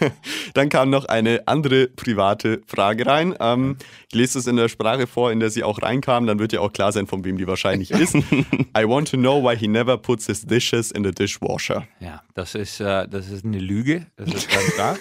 [0.54, 3.34] Dann kam noch eine andere private Frage rein.
[3.38, 3.76] Ähm,
[4.08, 6.26] ich lese es in der Sprache vor, in der sie auch reinkam.
[6.26, 8.14] Dann wird ja auch klar sein, von wem die wahrscheinlich ist.
[8.14, 11.86] I want to know why he never puts his dishes in the dishwasher.
[12.00, 14.06] Ja, das ist, äh, das ist eine Lüge.
[14.16, 14.96] Das ist ganz klar.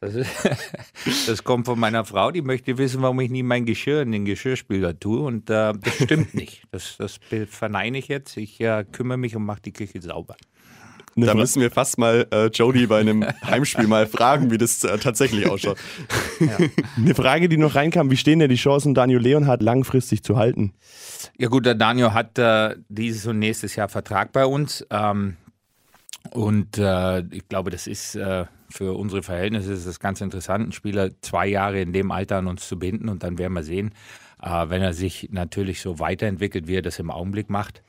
[0.00, 0.30] Das, ist,
[1.26, 4.24] das, kommt von meiner Frau, die möchte wissen, warum ich nie mein Geschirr in den
[4.24, 5.20] Geschirrspüler tue.
[5.20, 6.62] Und äh, das stimmt nicht.
[6.70, 7.18] Das, das
[7.48, 8.36] verneine ich jetzt.
[8.36, 10.36] Ich äh, kümmere mich und mache die Küche sauber.
[11.16, 14.98] Da müssen wir fast mal äh, Jody bei einem Heimspiel mal fragen, wie das äh,
[14.98, 15.78] tatsächlich ausschaut.
[16.38, 16.56] Ja.
[16.96, 20.72] Eine Frage, die noch reinkam, wie stehen denn die Chancen, Daniel Leonhardt langfristig zu halten?
[21.36, 24.86] Ja gut, der Daniel hat äh, dieses und nächstes Jahr Vertrag bei uns.
[24.90, 25.36] Ähm,
[26.30, 30.72] und äh, ich glaube, das ist äh, für unsere Verhältnisse ist das ganz interessant, einen
[30.72, 33.92] Spieler zwei Jahre in dem Alter an uns zu binden und dann werden wir sehen,
[34.40, 37.82] äh, wenn er sich natürlich so weiterentwickelt, wie er das im Augenblick macht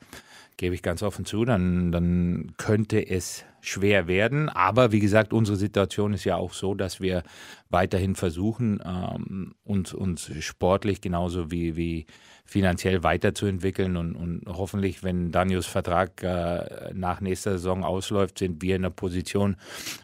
[0.56, 4.48] gebe ich ganz offen zu, dann, dann könnte es schwer werden.
[4.48, 7.22] Aber wie gesagt, unsere Situation ist ja auch so, dass wir
[7.70, 12.06] weiterhin versuchen, ähm, uns, uns sportlich genauso wie, wie
[12.44, 18.76] finanziell weiterzuentwickeln und, und hoffentlich, wenn Daniels Vertrag äh, nach nächster Saison ausläuft, sind wir
[18.76, 19.56] in einer Position,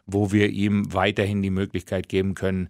[0.07, 2.69] wo wir ihm weiterhin die Möglichkeit geben können,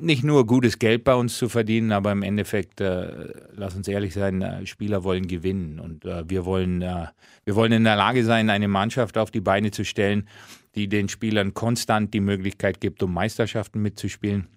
[0.00, 4.14] nicht nur gutes Geld bei uns zu verdienen, aber im Endeffekt, äh, lass uns ehrlich
[4.14, 7.08] sein, äh, Spieler wollen gewinnen und äh, wir wollen, äh,
[7.44, 10.28] wir wollen in der Lage sein, eine Mannschaft auf die Beine zu stellen,
[10.74, 14.48] die den Spielern konstant die Möglichkeit gibt, um Meisterschaften mitzuspielen.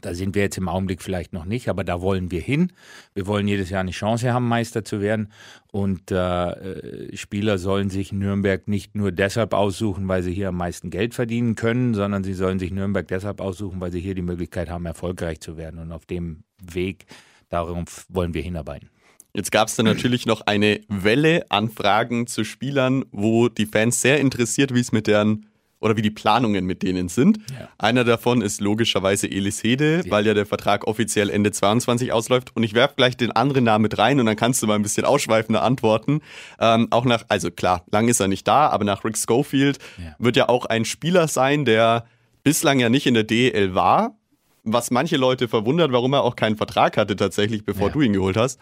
[0.00, 2.72] Da sind wir jetzt im Augenblick vielleicht noch nicht, aber da wollen wir hin.
[3.14, 5.32] Wir wollen jedes Jahr eine Chance haben, Meister zu werden.
[5.72, 10.90] Und äh, Spieler sollen sich Nürnberg nicht nur deshalb aussuchen, weil sie hier am meisten
[10.90, 14.68] Geld verdienen können, sondern sie sollen sich Nürnberg deshalb aussuchen, weil sie hier die Möglichkeit
[14.68, 15.80] haben, erfolgreich zu werden.
[15.80, 17.06] Und auf dem Weg,
[17.48, 18.90] darauf wollen wir hinarbeiten.
[19.36, 24.00] Jetzt gab es dann natürlich noch eine Welle an Fragen zu Spielern, wo die Fans
[24.00, 25.46] sehr interessiert, wie es mit deren
[25.80, 27.38] oder wie die Planungen mit denen sind.
[27.50, 27.68] Ja.
[27.78, 30.10] Einer davon ist logischerweise Elis Hede, ja.
[30.10, 32.54] weil ja der Vertrag offiziell Ende 22 ausläuft.
[32.56, 34.82] Und ich werfe gleich den anderen Namen mit rein und dann kannst du mal ein
[34.82, 36.20] bisschen ausschweifender antworten.
[36.58, 40.16] Ähm, auch nach, also klar, lang ist er nicht da, aber nach Rick Schofield ja.
[40.18, 42.06] wird ja auch ein Spieler sein, der
[42.42, 44.16] bislang ja nicht in der DEL war.
[44.64, 48.36] Was manche Leute verwundert, warum er auch keinen Vertrag hatte tatsächlich, bevor du ihn geholt
[48.36, 48.58] hast.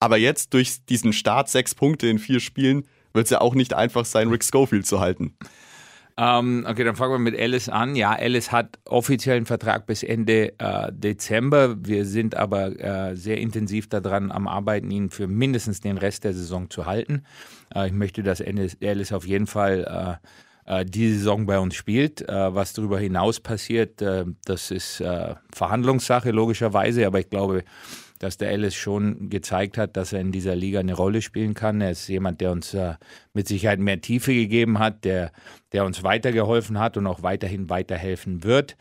[0.00, 3.74] Aber jetzt durch diesen Start, sechs Punkte in vier Spielen, wird es ja auch nicht
[3.74, 5.36] einfach sein, Rick Schofield zu halten.
[6.18, 7.96] Ähm, okay, dann fangen wir mit Alice an.
[7.96, 11.76] Ja, Alice hat offiziellen Vertrag bis Ende äh, Dezember.
[11.84, 16.34] Wir sind aber äh, sehr intensiv daran am Arbeiten, ihn für mindestens den Rest der
[16.34, 17.24] Saison zu halten.
[17.74, 20.18] Äh, ich möchte, dass Alice auf jeden Fall
[20.66, 22.28] äh, äh, die Saison bei uns spielt.
[22.28, 24.02] Äh, was darüber hinaus passiert,
[24.44, 25.02] das ist
[25.52, 27.64] Verhandlungssache logischerweise, aber ich glaube,
[28.22, 31.80] dass der Alice schon gezeigt hat, dass er in dieser Liga eine Rolle spielen kann.
[31.80, 32.94] Er ist jemand, der uns äh,
[33.34, 35.32] mit Sicherheit mehr Tiefe gegeben hat, der,
[35.72, 38.76] der uns weitergeholfen hat und auch weiterhin weiterhelfen wird.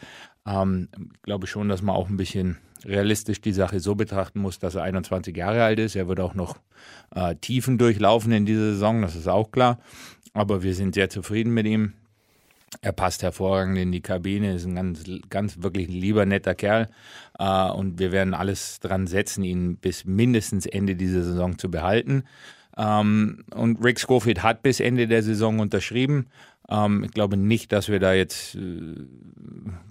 [0.46, 4.60] Ähm, ich glaube schon, dass man auch ein bisschen realistisch die Sache so betrachten muss,
[4.60, 5.96] dass er 21 Jahre alt ist.
[5.96, 6.58] Er wird auch noch
[7.16, 9.80] äh, Tiefen durchlaufen in dieser Saison, das ist auch klar.
[10.34, 11.94] Aber wir sind sehr zufrieden mit ihm.
[12.80, 16.90] Er passt hervorragend in die Kabine, ist ein ganz, ganz wirklich lieber, netter Kerl.
[17.38, 22.24] Äh, und wir werden alles dran setzen, ihn bis mindestens Ende dieser Saison zu behalten.
[22.78, 26.28] Ähm, und Rick Schofield hat bis Ende der Saison unterschrieben.
[26.72, 28.96] Ähm, ich glaube nicht, dass wir da jetzt äh,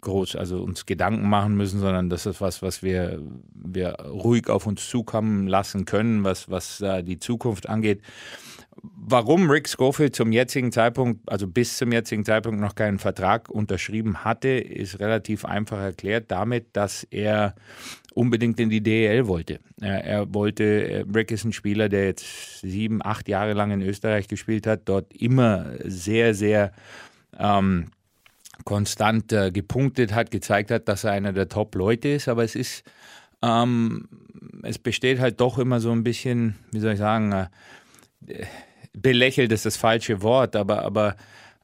[0.00, 3.20] groß, also uns Gedanken machen müssen, sondern das ist was, was wir,
[3.52, 8.00] wir ruhig auf uns zukommen lassen können, was, was äh, die Zukunft angeht.
[8.82, 14.24] Warum Rick Schofield zum jetzigen Zeitpunkt, also bis zum jetzigen Zeitpunkt noch keinen Vertrag unterschrieben
[14.24, 17.54] hatte, ist relativ einfach erklärt damit, dass er
[18.14, 19.60] unbedingt in die DEL wollte.
[19.80, 24.66] Er, wollte, Rick ist ein Spieler, der jetzt sieben, acht Jahre lang in Österreich gespielt
[24.66, 26.72] hat, dort immer sehr, sehr
[27.38, 27.86] ähm,
[28.64, 32.82] konstant äh, gepunktet hat, gezeigt hat, dass er einer der Top-Leute ist, aber es ist,
[33.42, 34.08] ähm,
[34.62, 38.44] es besteht halt doch immer so ein bisschen, wie soll ich sagen, äh,
[38.92, 41.16] belächelt ist das falsche Wort, aber, aber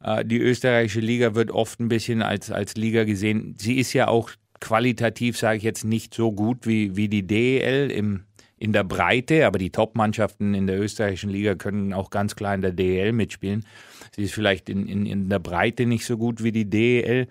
[0.03, 3.55] äh, die österreichische Liga wird oft ein bisschen als, als Liga gesehen.
[3.59, 7.91] Sie ist ja auch qualitativ, sage ich jetzt, nicht so gut wie, wie die DEL
[7.91, 8.25] im,
[8.59, 12.63] in der Breite, aber die Top-Mannschaften in der österreichischen Liga können auch ganz klar in
[12.63, 13.65] der DEL mitspielen.
[14.15, 17.29] Sie ist vielleicht in, in, in der Breite nicht so gut wie die DEL,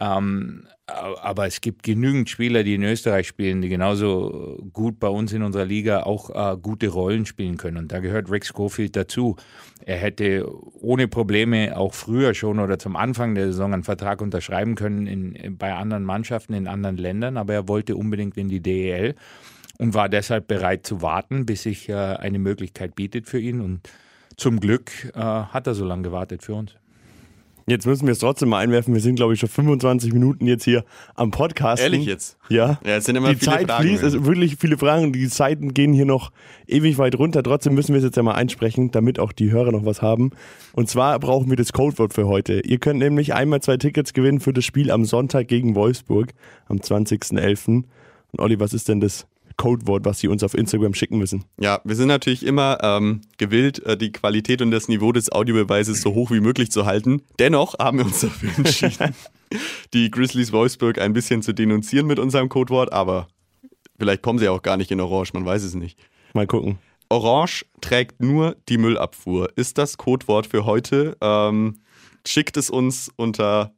[0.00, 5.32] ähm, aber es gibt genügend Spieler, die in Österreich spielen, die genauso gut bei uns
[5.32, 7.76] in unserer Liga auch äh, gute Rollen spielen können.
[7.76, 9.36] Und da gehört Rick Schofield dazu.
[9.84, 10.46] Er hätte
[10.80, 15.56] ohne Probleme auch früher schon oder zum Anfang der Saison einen Vertrag unterschreiben können in,
[15.58, 19.16] bei anderen Mannschaften in anderen Ländern, aber er wollte unbedingt in die DEL
[19.78, 23.60] und war deshalb bereit zu warten, bis sich äh, eine Möglichkeit bietet für ihn.
[23.60, 23.90] Und
[24.36, 26.76] zum Glück äh, hat er so lange gewartet für uns.
[27.68, 28.94] Jetzt müssen wir es trotzdem mal einwerfen.
[28.94, 30.84] Wir sind, glaube ich, schon 25 Minuten jetzt hier
[31.16, 31.82] am Podcast.
[31.82, 32.38] Ehrlich jetzt?
[32.48, 32.78] Ja.
[32.84, 33.82] Ja, es sind immer die viele Zeit Fragen.
[33.82, 35.12] fließt, es sind wirklich viele Fragen.
[35.12, 36.30] Die Zeiten gehen hier noch
[36.68, 37.42] ewig weit runter.
[37.42, 40.30] Trotzdem müssen wir es jetzt ja mal einsprechen, damit auch die Hörer noch was haben.
[40.74, 42.60] Und zwar brauchen wir das Codewort für heute.
[42.60, 46.34] Ihr könnt nämlich einmal zwei Tickets gewinnen für das Spiel am Sonntag gegen Wolfsburg
[46.66, 47.66] am 20.11.
[47.66, 47.86] Und
[48.38, 51.44] Olli, was ist denn das Codewort, was Sie uns auf Instagram schicken müssen.
[51.58, 56.02] Ja, wir sind natürlich immer ähm, gewillt, äh, die Qualität und das Niveau des Audiobeweises
[56.02, 57.22] so hoch wie möglich zu halten.
[57.38, 59.14] Dennoch haben wir uns dafür entschieden,
[59.92, 63.28] die Grizzlies Wolfsburg ein bisschen zu denunzieren mit unserem Codewort, aber
[63.98, 65.98] vielleicht kommen sie auch gar nicht in Orange, man weiß es nicht.
[66.34, 66.78] Mal gucken.
[67.08, 69.50] Orange trägt nur die Müllabfuhr.
[69.56, 71.16] Ist das Codewort für heute?
[71.20, 71.78] Ähm,
[72.26, 73.75] schickt es uns unter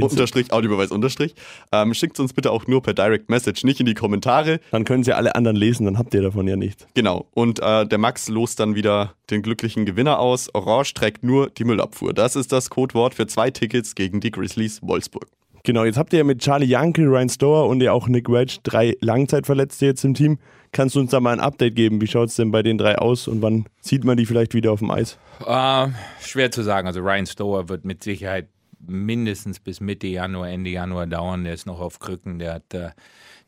[0.00, 1.34] Unterstrich, Audiobeweis Unterstrich.
[1.70, 4.60] Ähm, schickt uns bitte auch nur per Direct Message, nicht in die Kommentare.
[4.70, 6.86] Dann können sie alle anderen lesen, dann habt ihr davon ja nichts.
[6.94, 7.26] Genau.
[7.32, 10.54] Und äh, der Max lost dann wieder den glücklichen Gewinner aus.
[10.54, 12.12] Orange trägt nur die Müllabfuhr.
[12.12, 15.26] Das ist das Codewort für zwei Tickets gegen die Grizzlies Wolfsburg.
[15.64, 18.58] Genau, jetzt habt ihr ja mit Charlie Janke, Ryan Stower und ja auch Nick Wedge
[18.64, 20.38] drei Langzeitverletzte jetzt im Team.
[20.72, 22.00] Kannst du uns da mal ein Update geben?
[22.00, 24.72] Wie schaut es denn bei den drei aus und wann sieht man die vielleicht wieder
[24.72, 25.18] auf dem Eis?
[25.46, 25.88] Äh,
[26.20, 26.88] schwer zu sagen.
[26.88, 28.48] Also Ryan Stower wird mit Sicherheit
[28.86, 31.44] mindestens bis Mitte Januar, Ende Januar dauern.
[31.44, 32.38] Der ist noch auf Krücken.
[32.38, 32.90] Der hat äh,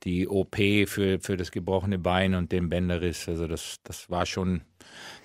[0.04, 3.28] die OP für, für das gebrochene Bein und den Bänderriss.
[3.28, 4.62] Also das, das war schon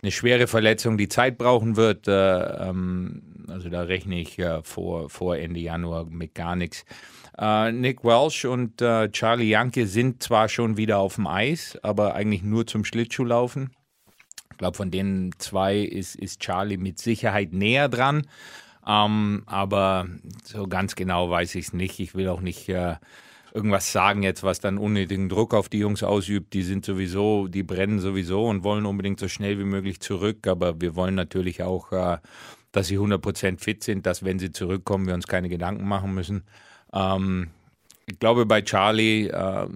[0.01, 2.07] eine schwere Verletzung, die Zeit brauchen wird.
[2.07, 6.85] Äh, ähm, also da rechne ich äh, vor, vor Ende Januar mit gar nichts.
[7.41, 12.13] Uh, Nick Welsh und uh, Charlie Janke sind zwar schon wieder auf dem Eis, aber
[12.13, 13.69] eigentlich nur zum Schlittschuhlaufen.
[14.51, 18.27] Ich glaube, von den zwei ist, ist Charlie mit Sicherheit näher dran.
[18.89, 20.07] Ähm, aber
[20.43, 21.99] so ganz genau weiß ich es nicht.
[21.99, 22.95] Ich will auch nicht äh,
[23.53, 26.53] irgendwas sagen jetzt, was dann unnötigen Druck auf die Jungs ausübt.
[26.53, 30.47] Die sind sowieso, die brennen sowieso und wollen unbedingt so schnell wie möglich zurück.
[30.47, 32.17] Aber wir wollen natürlich auch, äh,
[32.71, 36.43] dass sie 100% fit sind, dass wenn sie zurückkommen, wir uns keine Gedanken machen müssen.
[36.91, 37.51] Ähm,
[38.07, 39.67] ich glaube bei Charlie äh,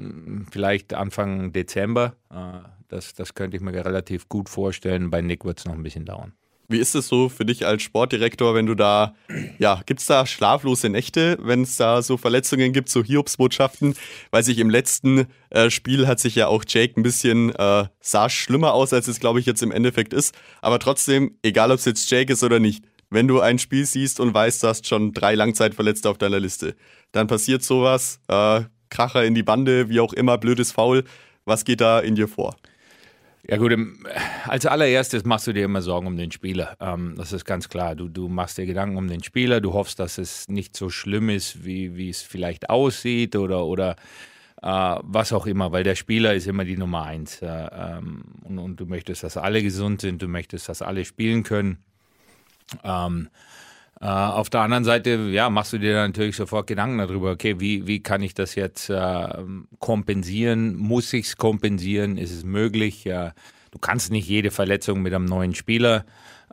[0.49, 2.15] vielleicht Anfang Dezember.
[2.31, 5.11] Äh, das, das könnte ich mir relativ gut vorstellen.
[5.11, 6.33] Bei Nick wird es noch ein bisschen dauern.
[6.69, 9.15] Wie ist es so für dich als Sportdirektor, wenn du da,
[9.59, 13.95] ja, gibt es da schlaflose Nächte, wenn es da so Verletzungen gibt, so Hiobsbotschaften?
[14.31, 18.29] Weiß ich, im letzten äh, Spiel hat sich ja auch Jake ein bisschen, äh, sah
[18.29, 20.33] schlimmer aus, als es, glaube ich, jetzt im Endeffekt ist.
[20.61, 24.19] Aber trotzdem, egal ob es jetzt Jake ist oder nicht, wenn du ein Spiel siehst
[24.19, 26.75] und weißt, du hast schon drei Langzeitverletzte auf deiner Liste,
[27.11, 31.03] dann passiert sowas, äh, Kracher in die Bande, wie auch immer, blödes Foul.
[31.45, 32.55] Was geht da in dir vor?
[33.45, 33.73] Ja gut,
[34.47, 36.77] als allererstes machst du dir immer Sorgen um den Spieler.
[36.79, 37.93] Ähm, das ist ganz klar.
[37.93, 41.29] Du, du machst dir Gedanken um den Spieler, du hoffst, dass es nicht so schlimm
[41.29, 43.97] ist, wie, wie es vielleicht aussieht oder, oder
[44.61, 47.41] äh, was auch immer, weil der Spieler ist immer die Nummer eins.
[47.41, 51.43] Äh, ähm, und, und, du möchtest, dass alle gesund sind, du möchtest, dass alle spielen
[51.43, 51.79] können.
[52.81, 53.27] Ähm,
[54.03, 57.87] äh, auf der anderen Seite, ja, machst du dir natürlich sofort Gedanken darüber, okay, wie,
[57.87, 59.27] wie kann ich das jetzt äh,
[59.79, 60.75] kompensieren?
[60.75, 62.17] Muss ich es kompensieren?
[62.17, 63.05] Ist es möglich?
[63.05, 63.31] Äh,
[63.71, 66.03] du kannst nicht jede Verletzung mit einem neuen Spieler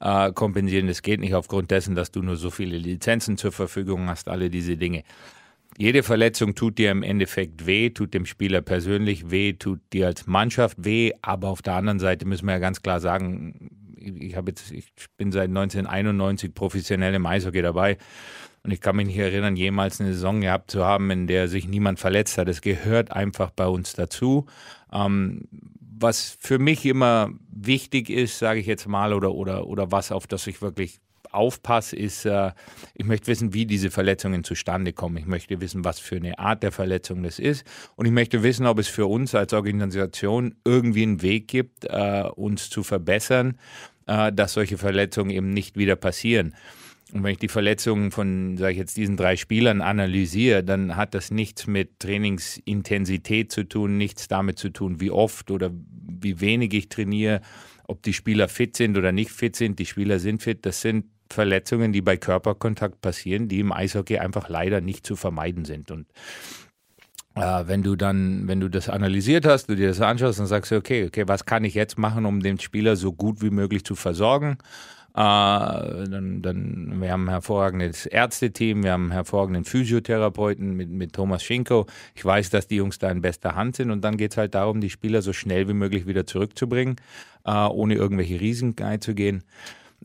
[0.00, 0.86] äh, kompensieren.
[0.86, 4.48] Das geht nicht aufgrund dessen, dass du nur so viele Lizenzen zur Verfügung hast, alle
[4.48, 5.02] diese Dinge.
[5.76, 10.28] Jede Verletzung tut dir im Endeffekt weh, tut dem Spieler persönlich weh, tut dir als
[10.28, 14.50] Mannschaft weh, aber auf der anderen Seite müssen wir ja ganz klar sagen, ich, habe
[14.50, 17.98] jetzt, ich bin seit 1991 professionell im Eishockey dabei.
[18.62, 21.66] Und ich kann mich nicht erinnern, jemals eine Saison gehabt zu haben, in der sich
[21.66, 22.48] niemand verletzt hat.
[22.48, 24.46] Es gehört einfach bei uns dazu.
[24.92, 25.48] Ähm,
[25.80, 30.26] was für mich immer wichtig ist, sage ich jetzt mal, oder, oder, oder was, auf
[30.26, 31.00] das ich wirklich
[31.32, 32.52] aufpasse, ist, äh,
[32.94, 35.16] ich möchte wissen, wie diese Verletzungen zustande kommen.
[35.16, 37.64] Ich möchte wissen, was für eine Art der Verletzung das ist.
[37.96, 42.24] Und ich möchte wissen, ob es für uns als Organisation irgendwie einen Weg gibt, äh,
[42.34, 43.58] uns zu verbessern,
[44.06, 46.54] äh, dass solche Verletzungen eben nicht wieder passieren.
[47.12, 51.14] Und wenn ich die Verletzungen von, sage ich jetzt, diesen drei Spielern analysiere, dann hat
[51.14, 56.72] das nichts mit Trainingsintensität zu tun, nichts damit zu tun, wie oft oder wie wenig
[56.72, 57.40] ich trainiere,
[57.88, 59.78] ob die Spieler fit sind oder nicht fit sind.
[59.78, 60.64] Die Spieler sind fit.
[60.64, 65.64] Das sind Verletzungen, die bei Körperkontakt passieren, die im Eishockey einfach leider nicht zu vermeiden
[65.64, 65.90] sind.
[65.90, 66.06] Und
[67.36, 70.72] äh, wenn du dann, wenn du das analysiert hast, du dir das anschaust, dann sagst
[70.72, 73.94] okay, okay, was kann ich jetzt machen, um den Spieler so gut wie möglich zu
[73.94, 74.58] versorgen?
[75.12, 81.12] Äh, dann, dann, wir haben ein hervorragendes Ärzteteam, wir haben einen hervorragenden Physiotherapeuten mit, mit
[81.12, 81.86] Thomas Schinko.
[82.14, 84.54] Ich weiß, dass die Jungs da in bester Hand sind und dann geht es halt
[84.54, 86.96] darum, die Spieler so schnell wie möglich wieder zurückzubringen,
[87.44, 89.42] äh, ohne irgendwelche Risiken einzugehen.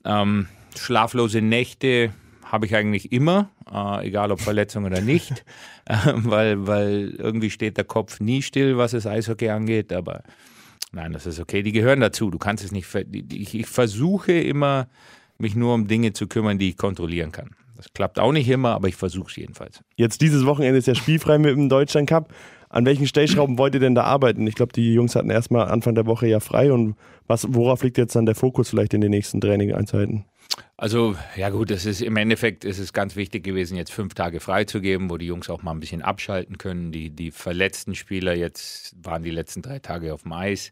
[0.04, 2.12] Ähm, schlaflose Nächte
[2.56, 5.46] habe ich eigentlich immer, äh, egal ob Verletzung oder nicht,
[5.86, 10.24] äh, weil, weil irgendwie steht der Kopf nie still, was das Eishockey angeht, aber
[10.92, 11.62] Nein, das ist okay.
[11.62, 12.32] Die gehören dazu.
[12.32, 12.88] Du kannst es nicht.
[13.12, 14.88] Ich, ich versuche immer,
[15.38, 17.50] mich nur um Dinge zu kümmern, die ich kontrollieren kann.
[17.76, 19.82] Das klappt auch nicht immer, aber ich versuche es jedenfalls.
[19.98, 22.34] Jetzt dieses Wochenende ist ja spielfrei mit dem Deutschland Cup.
[22.70, 24.46] An welchen Stellschrauben wollt ihr denn da arbeiten?
[24.48, 26.72] Ich glaube, die Jungs hatten erstmal Anfang der Woche ja frei.
[26.72, 26.96] Und
[27.28, 30.26] was, worauf liegt jetzt dann der Fokus vielleicht in den nächsten Training-Einheiten?
[30.78, 34.40] Also, ja gut, das ist im Endeffekt ist es ganz wichtig gewesen, jetzt fünf Tage
[34.40, 36.92] freizugeben, wo die Jungs auch mal ein bisschen abschalten können.
[36.92, 40.72] Die, die verletzten Spieler jetzt waren die letzten drei Tage auf dem Eis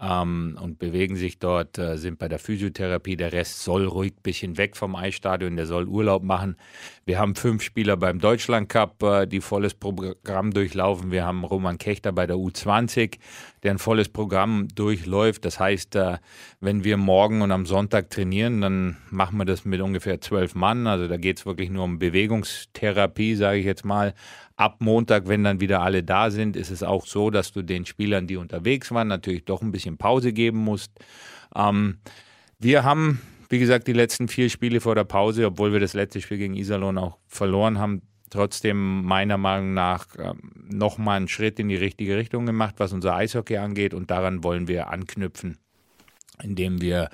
[0.00, 3.16] ähm, und bewegen sich dort, äh, sind bei der Physiotherapie.
[3.16, 6.56] Der Rest soll ruhig ein bisschen weg vom Eisstadion, der soll Urlaub machen.
[7.04, 11.10] Wir haben fünf Spieler beim Deutschland Cup, äh, die volles Programm durchlaufen.
[11.10, 13.18] Wir haben Roman Kechter bei der U20,
[13.62, 15.44] der ein volles Programm durchläuft.
[15.44, 16.18] Das heißt, äh,
[16.60, 20.86] wenn wir morgen und am Sonntag trainieren, dann machen wir das mit ungefähr zwölf Mann.
[20.86, 24.14] Also da geht es wirklich nur um Bewegungstherapie, sage ich jetzt mal
[24.60, 27.86] ab Montag, wenn dann wieder alle da sind, ist es auch so, dass du den
[27.86, 30.92] Spielern, die unterwegs waren, natürlich doch ein bisschen Pause geben musst.
[31.56, 31.98] Ähm,
[32.58, 36.20] wir haben, wie gesagt, die letzten vier Spiele vor der Pause, obwohl wir das letzte
[36.20, 41.70] Spiel gegen Iserlohn auch verloren haben, trotzdem meiner Meinung nach ähm, nochmal einen Schritt in
[41.70, 43.94] die richtige Richtung gemacht, was unser Eishockey angeht.
[43.94, 45.56] Und daran wollen wir anknüpfen,
[46.42, 47.08] indem wir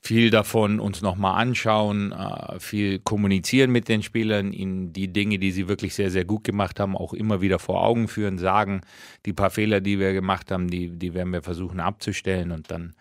[0.00, 5.50] viel davon uns nochmal anschauen, äh, viel kommunizieren mit den Spielern, ihnen die Dinge, die
[5.50, 8.82] sie wirklich sehr, sehr gut gemacht haben, auch immer wieder vor Augen führen, sagen,
[9.24, 12.94] die paar Fehler, die wir gemacht haben, die, die werden wir versuchen abzustellen und dann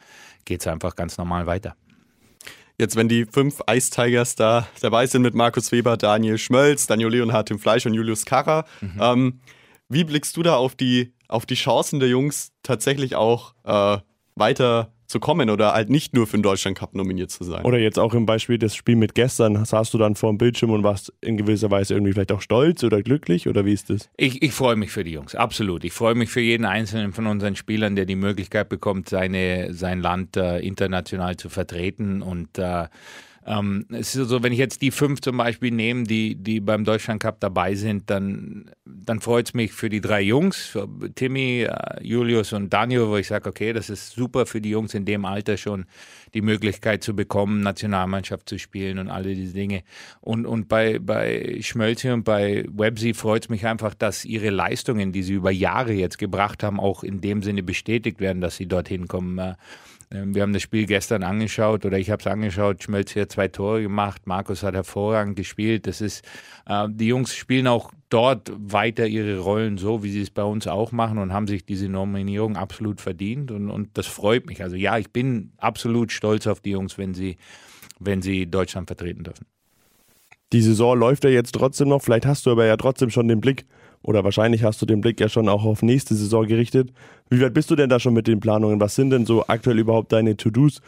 [0.45, 1.75] geht es einfach ganz normal weiter.
[2.77, 7.09] Jetzt, wenn die fünf Ice Tigers da dabei sind mit Markus Weber, Daniel Schmölz, Daniel
[7.09, 8.99] Leonhard im Fleisch und Julius Karrer, mhm.
[8.99, 9.39] ähm,
[9.87, 13.99] wie blickst du da auf die, auf die Chancen der Jungs, tatsächlich auch äh,
[14.35, 17.63] weiter zu kommen oder halt nicht nur für den Deutschland Cup nominiert zu sein.
[17.65, 20.71] Oder jetzt auch im Beispiel das Spiel mit gestern, saßt du dann vor dem Bildschirm
[20.71, 24.09] und warst in gewisser Weise irgendwie vielleicht auch stolz oder glücklich oder wie ist das?
[24.17, 25.83] Ich, ich freue mich für die Jungs, absolut.
[25.83, 30.01] Ich freue mich für jeden einzelnen von unseren Spielern, der die Möglichkeit bekommt, seine, sein
[30.01, 32.85] Land äh, international zu vertreten und äh,
[33.47, 36.83] ähm, es ist so, wenn ich jetzt die fünf zum Beispiel nehme, die, die beim
[36.83, 41.61] Deutschland Cup dabei sind, dann, dann freut es mich für die drei Jungs, für Timmy,
[41.61, 45.05] äh, Julius und Daniel, wo ich sage, okay, das ist super für die Jungs in
[45.05, 45.85] dem Alter schon
[46.33, 49.83] die Möglichkeit zu bekommen, Nationalmannschaft zu spielen und alle diese Dinge.
[50.21, 55.11] Und, und bei, bei Schmölze und bei Websy freut es mich einfach, dass ihre Leistungen,
[55.11, 58.65] die sie über Jahre jetzt gebracht haben, auch in dem Sinne bestätigt werden, dass sie
[58.65, 59.55] dorthin kommen.
[60.09, 62.83] Äh, ähm, wir haben das Spiel gestern angeschaut oder ich habe es angeschaut.
[62.83, 64.23] Schmelz hat zwei Tore gemacht.
[64.25, 65.87] Markus hat hervorragend gespielt.
[65.87, 66.23] Das ist,
[66.67, 70.67] äh, die Jungs spielen auch dort weiter ihre Rollen so, wie sie es bei uns
[70.67, 73.51] auch machen und haben sich diese Nominierung absolut verdient.
[73.51, 74.63] Und, und das freut mich.
[74.63, 77.37] Also ja, ich bin absolut stolz auf die Jungs, wenn sie,
[77.99, 79.45] wenn sie Deutschland vertreten dürfen.
[80.53, 82.01] Die Saison läuft ja jetzt trotzdem noch.
[82.01, 83.65] Vielleicht hast du aber ja trotzdem schon den Blick
[84.05, 86.93] oder wahrscheinlich hast du den Blick ja schon auch auf nächste Saison gerichtet.
[87.29, 88.79] Wie weit bist du denn da schon mit den Planungen?
[88.79, 90.81] Was sind denn so aktuell überhaupt deine To-Dos?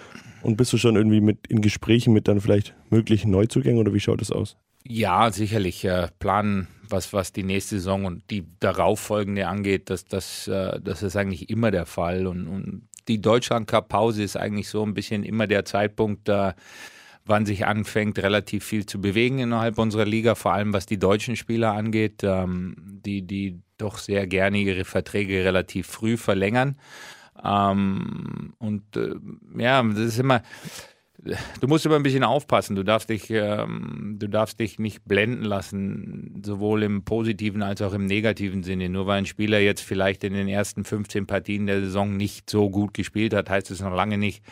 [0.44, 4.00] Und bist du schon irgendwie mit in Gesprächen mit dann vielleicht möglichen Neuzugängen oder wie
[4.00, 4.56] schaut es aus?
[4.84, 5.84] Ja, sicherlich.
[5.84, 11.02] Äh, planen, was, was die nächste Saison und die darauffolgende angeht, das, das, äh, das
[11.04, 12.28] ist eigentlich immer der Fall.
[12.28, 16.50] Und, und die Deutschland-Cup-Pause ist eigentlich so ein bisschen immer der Zeitpunkt, da.
[16.50, 16.54] Äh,
[17.28, 21.36] wann sich anfängt, relativ viel zu bewegen innerhalb unserer Liga, vor allem was die deutschen
[21.36, 26.78] Spieler angeht, ähm, die, die doch sehr gerne ihre Verträge relativ früh verlängern.
[27.44, 29.16] Ähm, und äh,
[29.58, 30.42] ja, das ist immer.
[31.60, 32.76] Du musst immer ein bisschen aufpassen.
[32.76, 37.94] Du darfst dich, ähm, du darfst dich nicht blenden lassen, sowohl im positiven als auch
[37.94, 38.88] im negativen Sinne.
[38.88, 42.70] Nur weil ein Spieler jetzt vielleicht in den ersten 15 Partien der Saison nicht so
[42.70, 44.44] gut gespielt hat, heißt es noch lange nicht,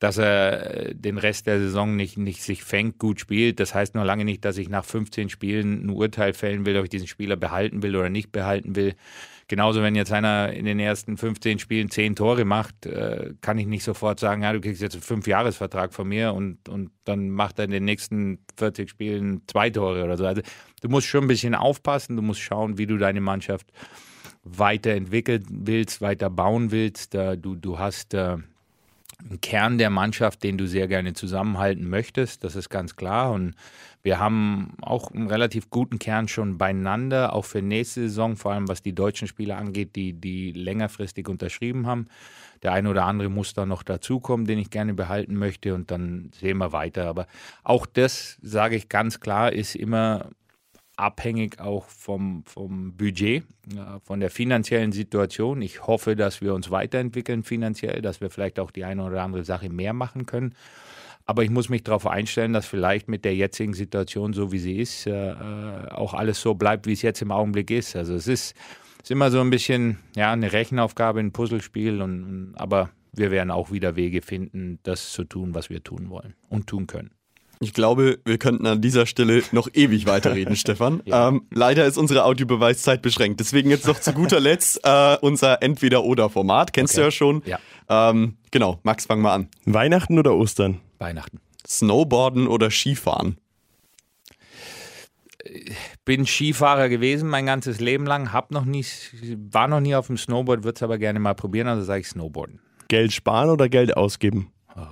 [0.00, 3.60] dass er den Rest der Saison nicht, nicht sich fängt, gut spielt.
[3.60, 6.84] Das heißt noch lange nicht, dass ich nach 15 Spielen ein Urteil fällen will, ob
[6.84, 8.94] ich diesen Spieler behalten will oder nicht behalten will.
[9.46, 13.66] Genauso, wenn jetzt einer in den ersten 15 Spielen 10 Tore macht, äh, kann ich
[13.66, 17.58] nicht sofort sagen, ja, du kriegst jetzt einen Fünfjahresvertrag von mir und, und dann macht
[17.58, 20.24] er in den nächsten 40 Spielen zwei Tore oder so.
[20.24, 20.40] Also
[20.80, 23.70] du musst schon ein bisschen aufpassen, du musst schauen, wie du deine Mannschaft
[24.44, 27.12] weiterentwickeln willst, weiter bauen willst.
[27.12, 28.14] du, du hast
[29.28, 33.32] einen Kern der Mannschaft, den du sehr gerne zusammenhalten möchtest, das ist ganz klar.
[33.32, 33.54] Und
[34.02, 38.68] wir haben auch einen relativ guten Kern schon beieinander, auch für nächste Saison, vor allem
[38.68, 42.08] was die deutschen Spieler angeht, die, die längerfristig unterschrieben haben.
[42.62, 46.30] Der eine oder andere muss da noch dazukommen, den ich gerne behalten möchte und dann
[46.38, 47.06] sehen wir weiter.
[47.06, 47.26] Aber
[47.62, 50.30] auch das, sage ich ganz klar, ist immer
[51.00, 53.44] abhängig auch vom, vom Budget,
[54.04, 55.62] von der finanziellen Situation.
[55.62, 59.44] Ich hoffe, dass wir uns weiterentwickeln finanziell, dass wir vielleicht auch die eine oder andere
[59.44, 60.54] Sache mehr machen können.
[61.26, 64.78] Aber ich muss mich darauf einstellen, dass vielleicht mit der jetzigen Situation, so wie sie
[64.78, 65.34] ist, äh,
[65.90, 67.94] auch alles so bleibt, wie es jetzt im Augenblick ist.
[67.94, 68.56] Also es ist,
[69.00, 73.70] ist immer so ein bisschen ja, eine Rechenaufgabe, ein Puzzlespiel, und, aber wir werden auch
[73.70, 77.10] wieder Wege finden, das zu tun, was wir tun wollen und tun können.
[77.62, 81.02] Ich glaube, wir könnten an dieser Stelle noch ewig weiterreden, Stefan.
[81.04, 81.28] Ja.
[81.28, 83.38] Ähm, leider ist unsere Audiobeweiszeit beschränkt.
[83.38, 86.72] Deswegen jetzt noch zu guter Letzt äh, unser Entweder-Oder-Format.
[86.72, 87.00] Kennst okay.
[87.00, 87.42] du ja schon.
[87.44, 87.58] Ja.
[87.90, 89.48] Ähm, genau, Max, fang mal an.
[89.66, 90.80] Weihnachten oder Ostern?
[90.98, 91.38] Weihnachten.
[91.66, 93.36] Snowboarden oder Skifahren?
[96.06, 98.84] Bin Skifahrer gewesen mein ganzes Leben lang, hab noch nie,
[99.50, 102.08] war noch nie auf dem Snowboard, würde es aber gerne mal probieren, also sage ich
[102.08, 102.60] Snowboarden.
[102.88, 104.50] Geld sparen oder Geld ausgeben?
[104.76, 104.86] Oh.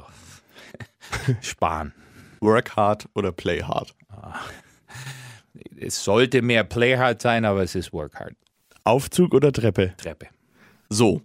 [1.41, 1.93] sparen.
[2.41, 3.95] Work hard oder play hard?
[5.77, 8.35] Es sollte mehr play hard sein, aber es ist work hard.
[8.85, 9.95] Aufzug oder Treppe?
[9.97, 10.29] Treppe.
[10.89, 11.23] So.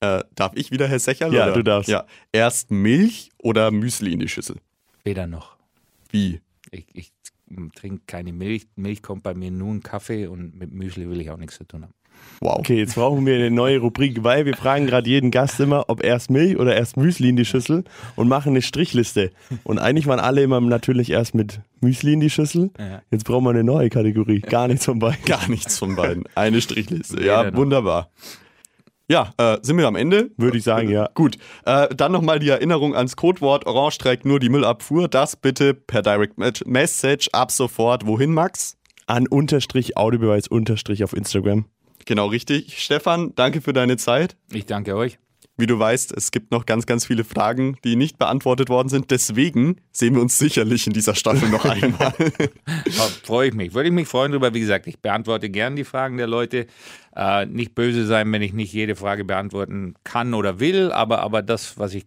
[0.00, 1.32] Äh, darf ich wieder, Herr Secherl?
[1.32, 1.54] Ja, oder?
[1.54, 1.88] du darfst.
[1.88, 2.06] Ja.
[2.32, 4.56] Erst Milch oder Müsli in die Schüssel?
[5.04, 5.56] Weder noch.
[6.10, 6.40] Wie?
[6.70, 7.12] Ich, ich
[7.74, 8.66] trinke keine Milch.
[8.76, 11.64] Milch kommt bei mir nur ein Kaffee und mit Müsli will ich auch nichts zu
[11.64, 11.94] tun haben.
[12.40, 12.58] Wow.
[12.58, 16.04] Okay, jetzt brauchen wir eine neue Rubrik, weil wir fragen gerade jeden Gast immer, ob
[16.04, 19.30] erst Milch oder erst Müsli in die Schüssel und machen eine Strichliste.
[19.64, 22.70] Und eigentlich waren alle immer natürlich erst mit Müsli in die Schüssel.
[23.10, 24.40] Jetzt brauchen wir eine neue Kategorie.
[24.40, 25.24] Gar nichts von beiden.
[25.24, 26.24] Gar nichts von beiden.
[26.34, 27.24] Eine Strichliste.
[27.24, 28.10] Ja, wunderbar.
[29.08, 30.30] Ja, äh, sind wir am Ende?
[30.36, 31.08] Würde ich sagen, ja.
[31.14, 31.36] Gut.
[31.64, 35.06] Äh, dann nochmal die Erinnerung ans Codewort Orange trägt nur die Müllabfuhr.
[35.06, 38.06] Das bitte per Direct Message ab sofort.
[38.06, 38.76] Wohin, Max?
[39.06, 41.66] An Unterstrich Audiobeweis Unterstrich auf Instagram.
[42.06, 42.78] Genau richtig.
[42.78, 44.36] Stefan, danke für deine Zeit.
[44.52, 45.18] Ich danke euch.
[45.58, 49.10] Wie du weißt, es gibt noch ganz, ganz viele Fragen, die nicht beantwortet worden sind.
[49.10, 52.12] Deswegen sehen wir uns sicherlich in dieser Staffel noch einmal.
[53.24, 53.72] Freue ich mich.
[53.72, 54.52] Würde ich mich freuen darüber.
[54.52, 56.66] Wie gesagt, ich beantworte gern die Fragen der Leute.
[57.14, 61.40] Äh, nicht böse sein, wenn ich nicht jede Frage beantworten kann oder will, aber, aber
[61.40, 62.04] das, was ich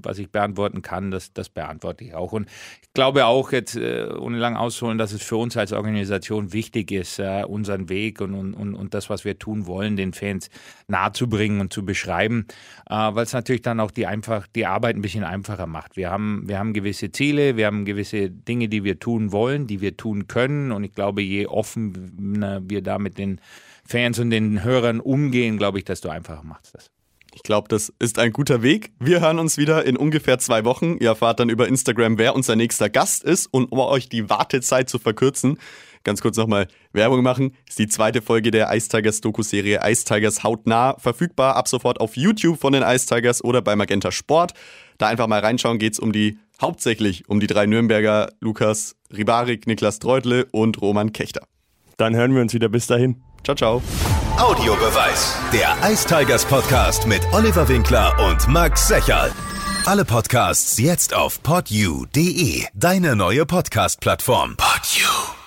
[0.00, 2.32] was ich beantworten kann, das, das beantworte ich auch.
[2.32, 2.48] Und
[2.82, 6.90] ich glaube auch jetzt, äh, ohne lang auszuholen, dass es für uns als Organisation wichtig
[6.90, 10.50] ist, äh, unseren Weg und, und, und das, was wir tun wollen, den Fans
[10.86, 12.46] nahezubringen und zu beschreiben,
[12.88, 15.96] äh, weil es natürlich dann auch die, einfach, die Arbeit ein bisschen einfacher macht.
[15.96, 19.80] Wir haben, wir haben gewisse Ziele, wir haben gewisse Dinge, die wir tun wollen, die
[19.80, 20.72] wir tun können.
[20.72, 23.40] Und ich glaube, je offener wir da mit den
[23.84, 26.97] Fans und den Hörern umgehen, glaube ich, desto einfacher macht es das.
[27.38, 28.90] Ich glaube, das ist ein guter Weg.
[28.98, 30.96] Wir hören uns wieder in ungefähr zwei Wochen.
[30.98, 33.46] Ihr erfahrt dann über Instagram, wer unser nächster Gast ist.
[33.46, 35.56] Und um euch die Wartezeit zu verkürzen,
[36.02, 40.42] ganz kurz nochmal Werbung machen, ist die zweite Folge der Ice Tigers Doku-Serie Ice Tigers
[40.42, 41.54] hautnah verfügbar.
[41.54, 44.54] Ab sofort auf YouTube von den Ice Tigers oder bei Magenta Sport.
[44.98, 49.68] Da einfach mal reinschauen, geht es um die, hauptsächlich um die drei Nürnberger, Lukas Ribarik,
[49.68, 51.42] Niklas Treutle und Roman Kechter.
[51.98, 52.68] Dann hören wir uns wieder.
[52.68, 53.22] Bis dahin.
[53.44, 54.17] Ciao, ciao.
[54.38, 55.34] Audiobeweis.
[55.52, 59.32] Der Ice Tigers Podcast mit Oliver Winkler und Max Secherl.
[59.84, 64.56] Alle Podcasts jetzt auf podyou.de, deine neue Podcast-Plattform.
[64.56, 65.37] Podyou.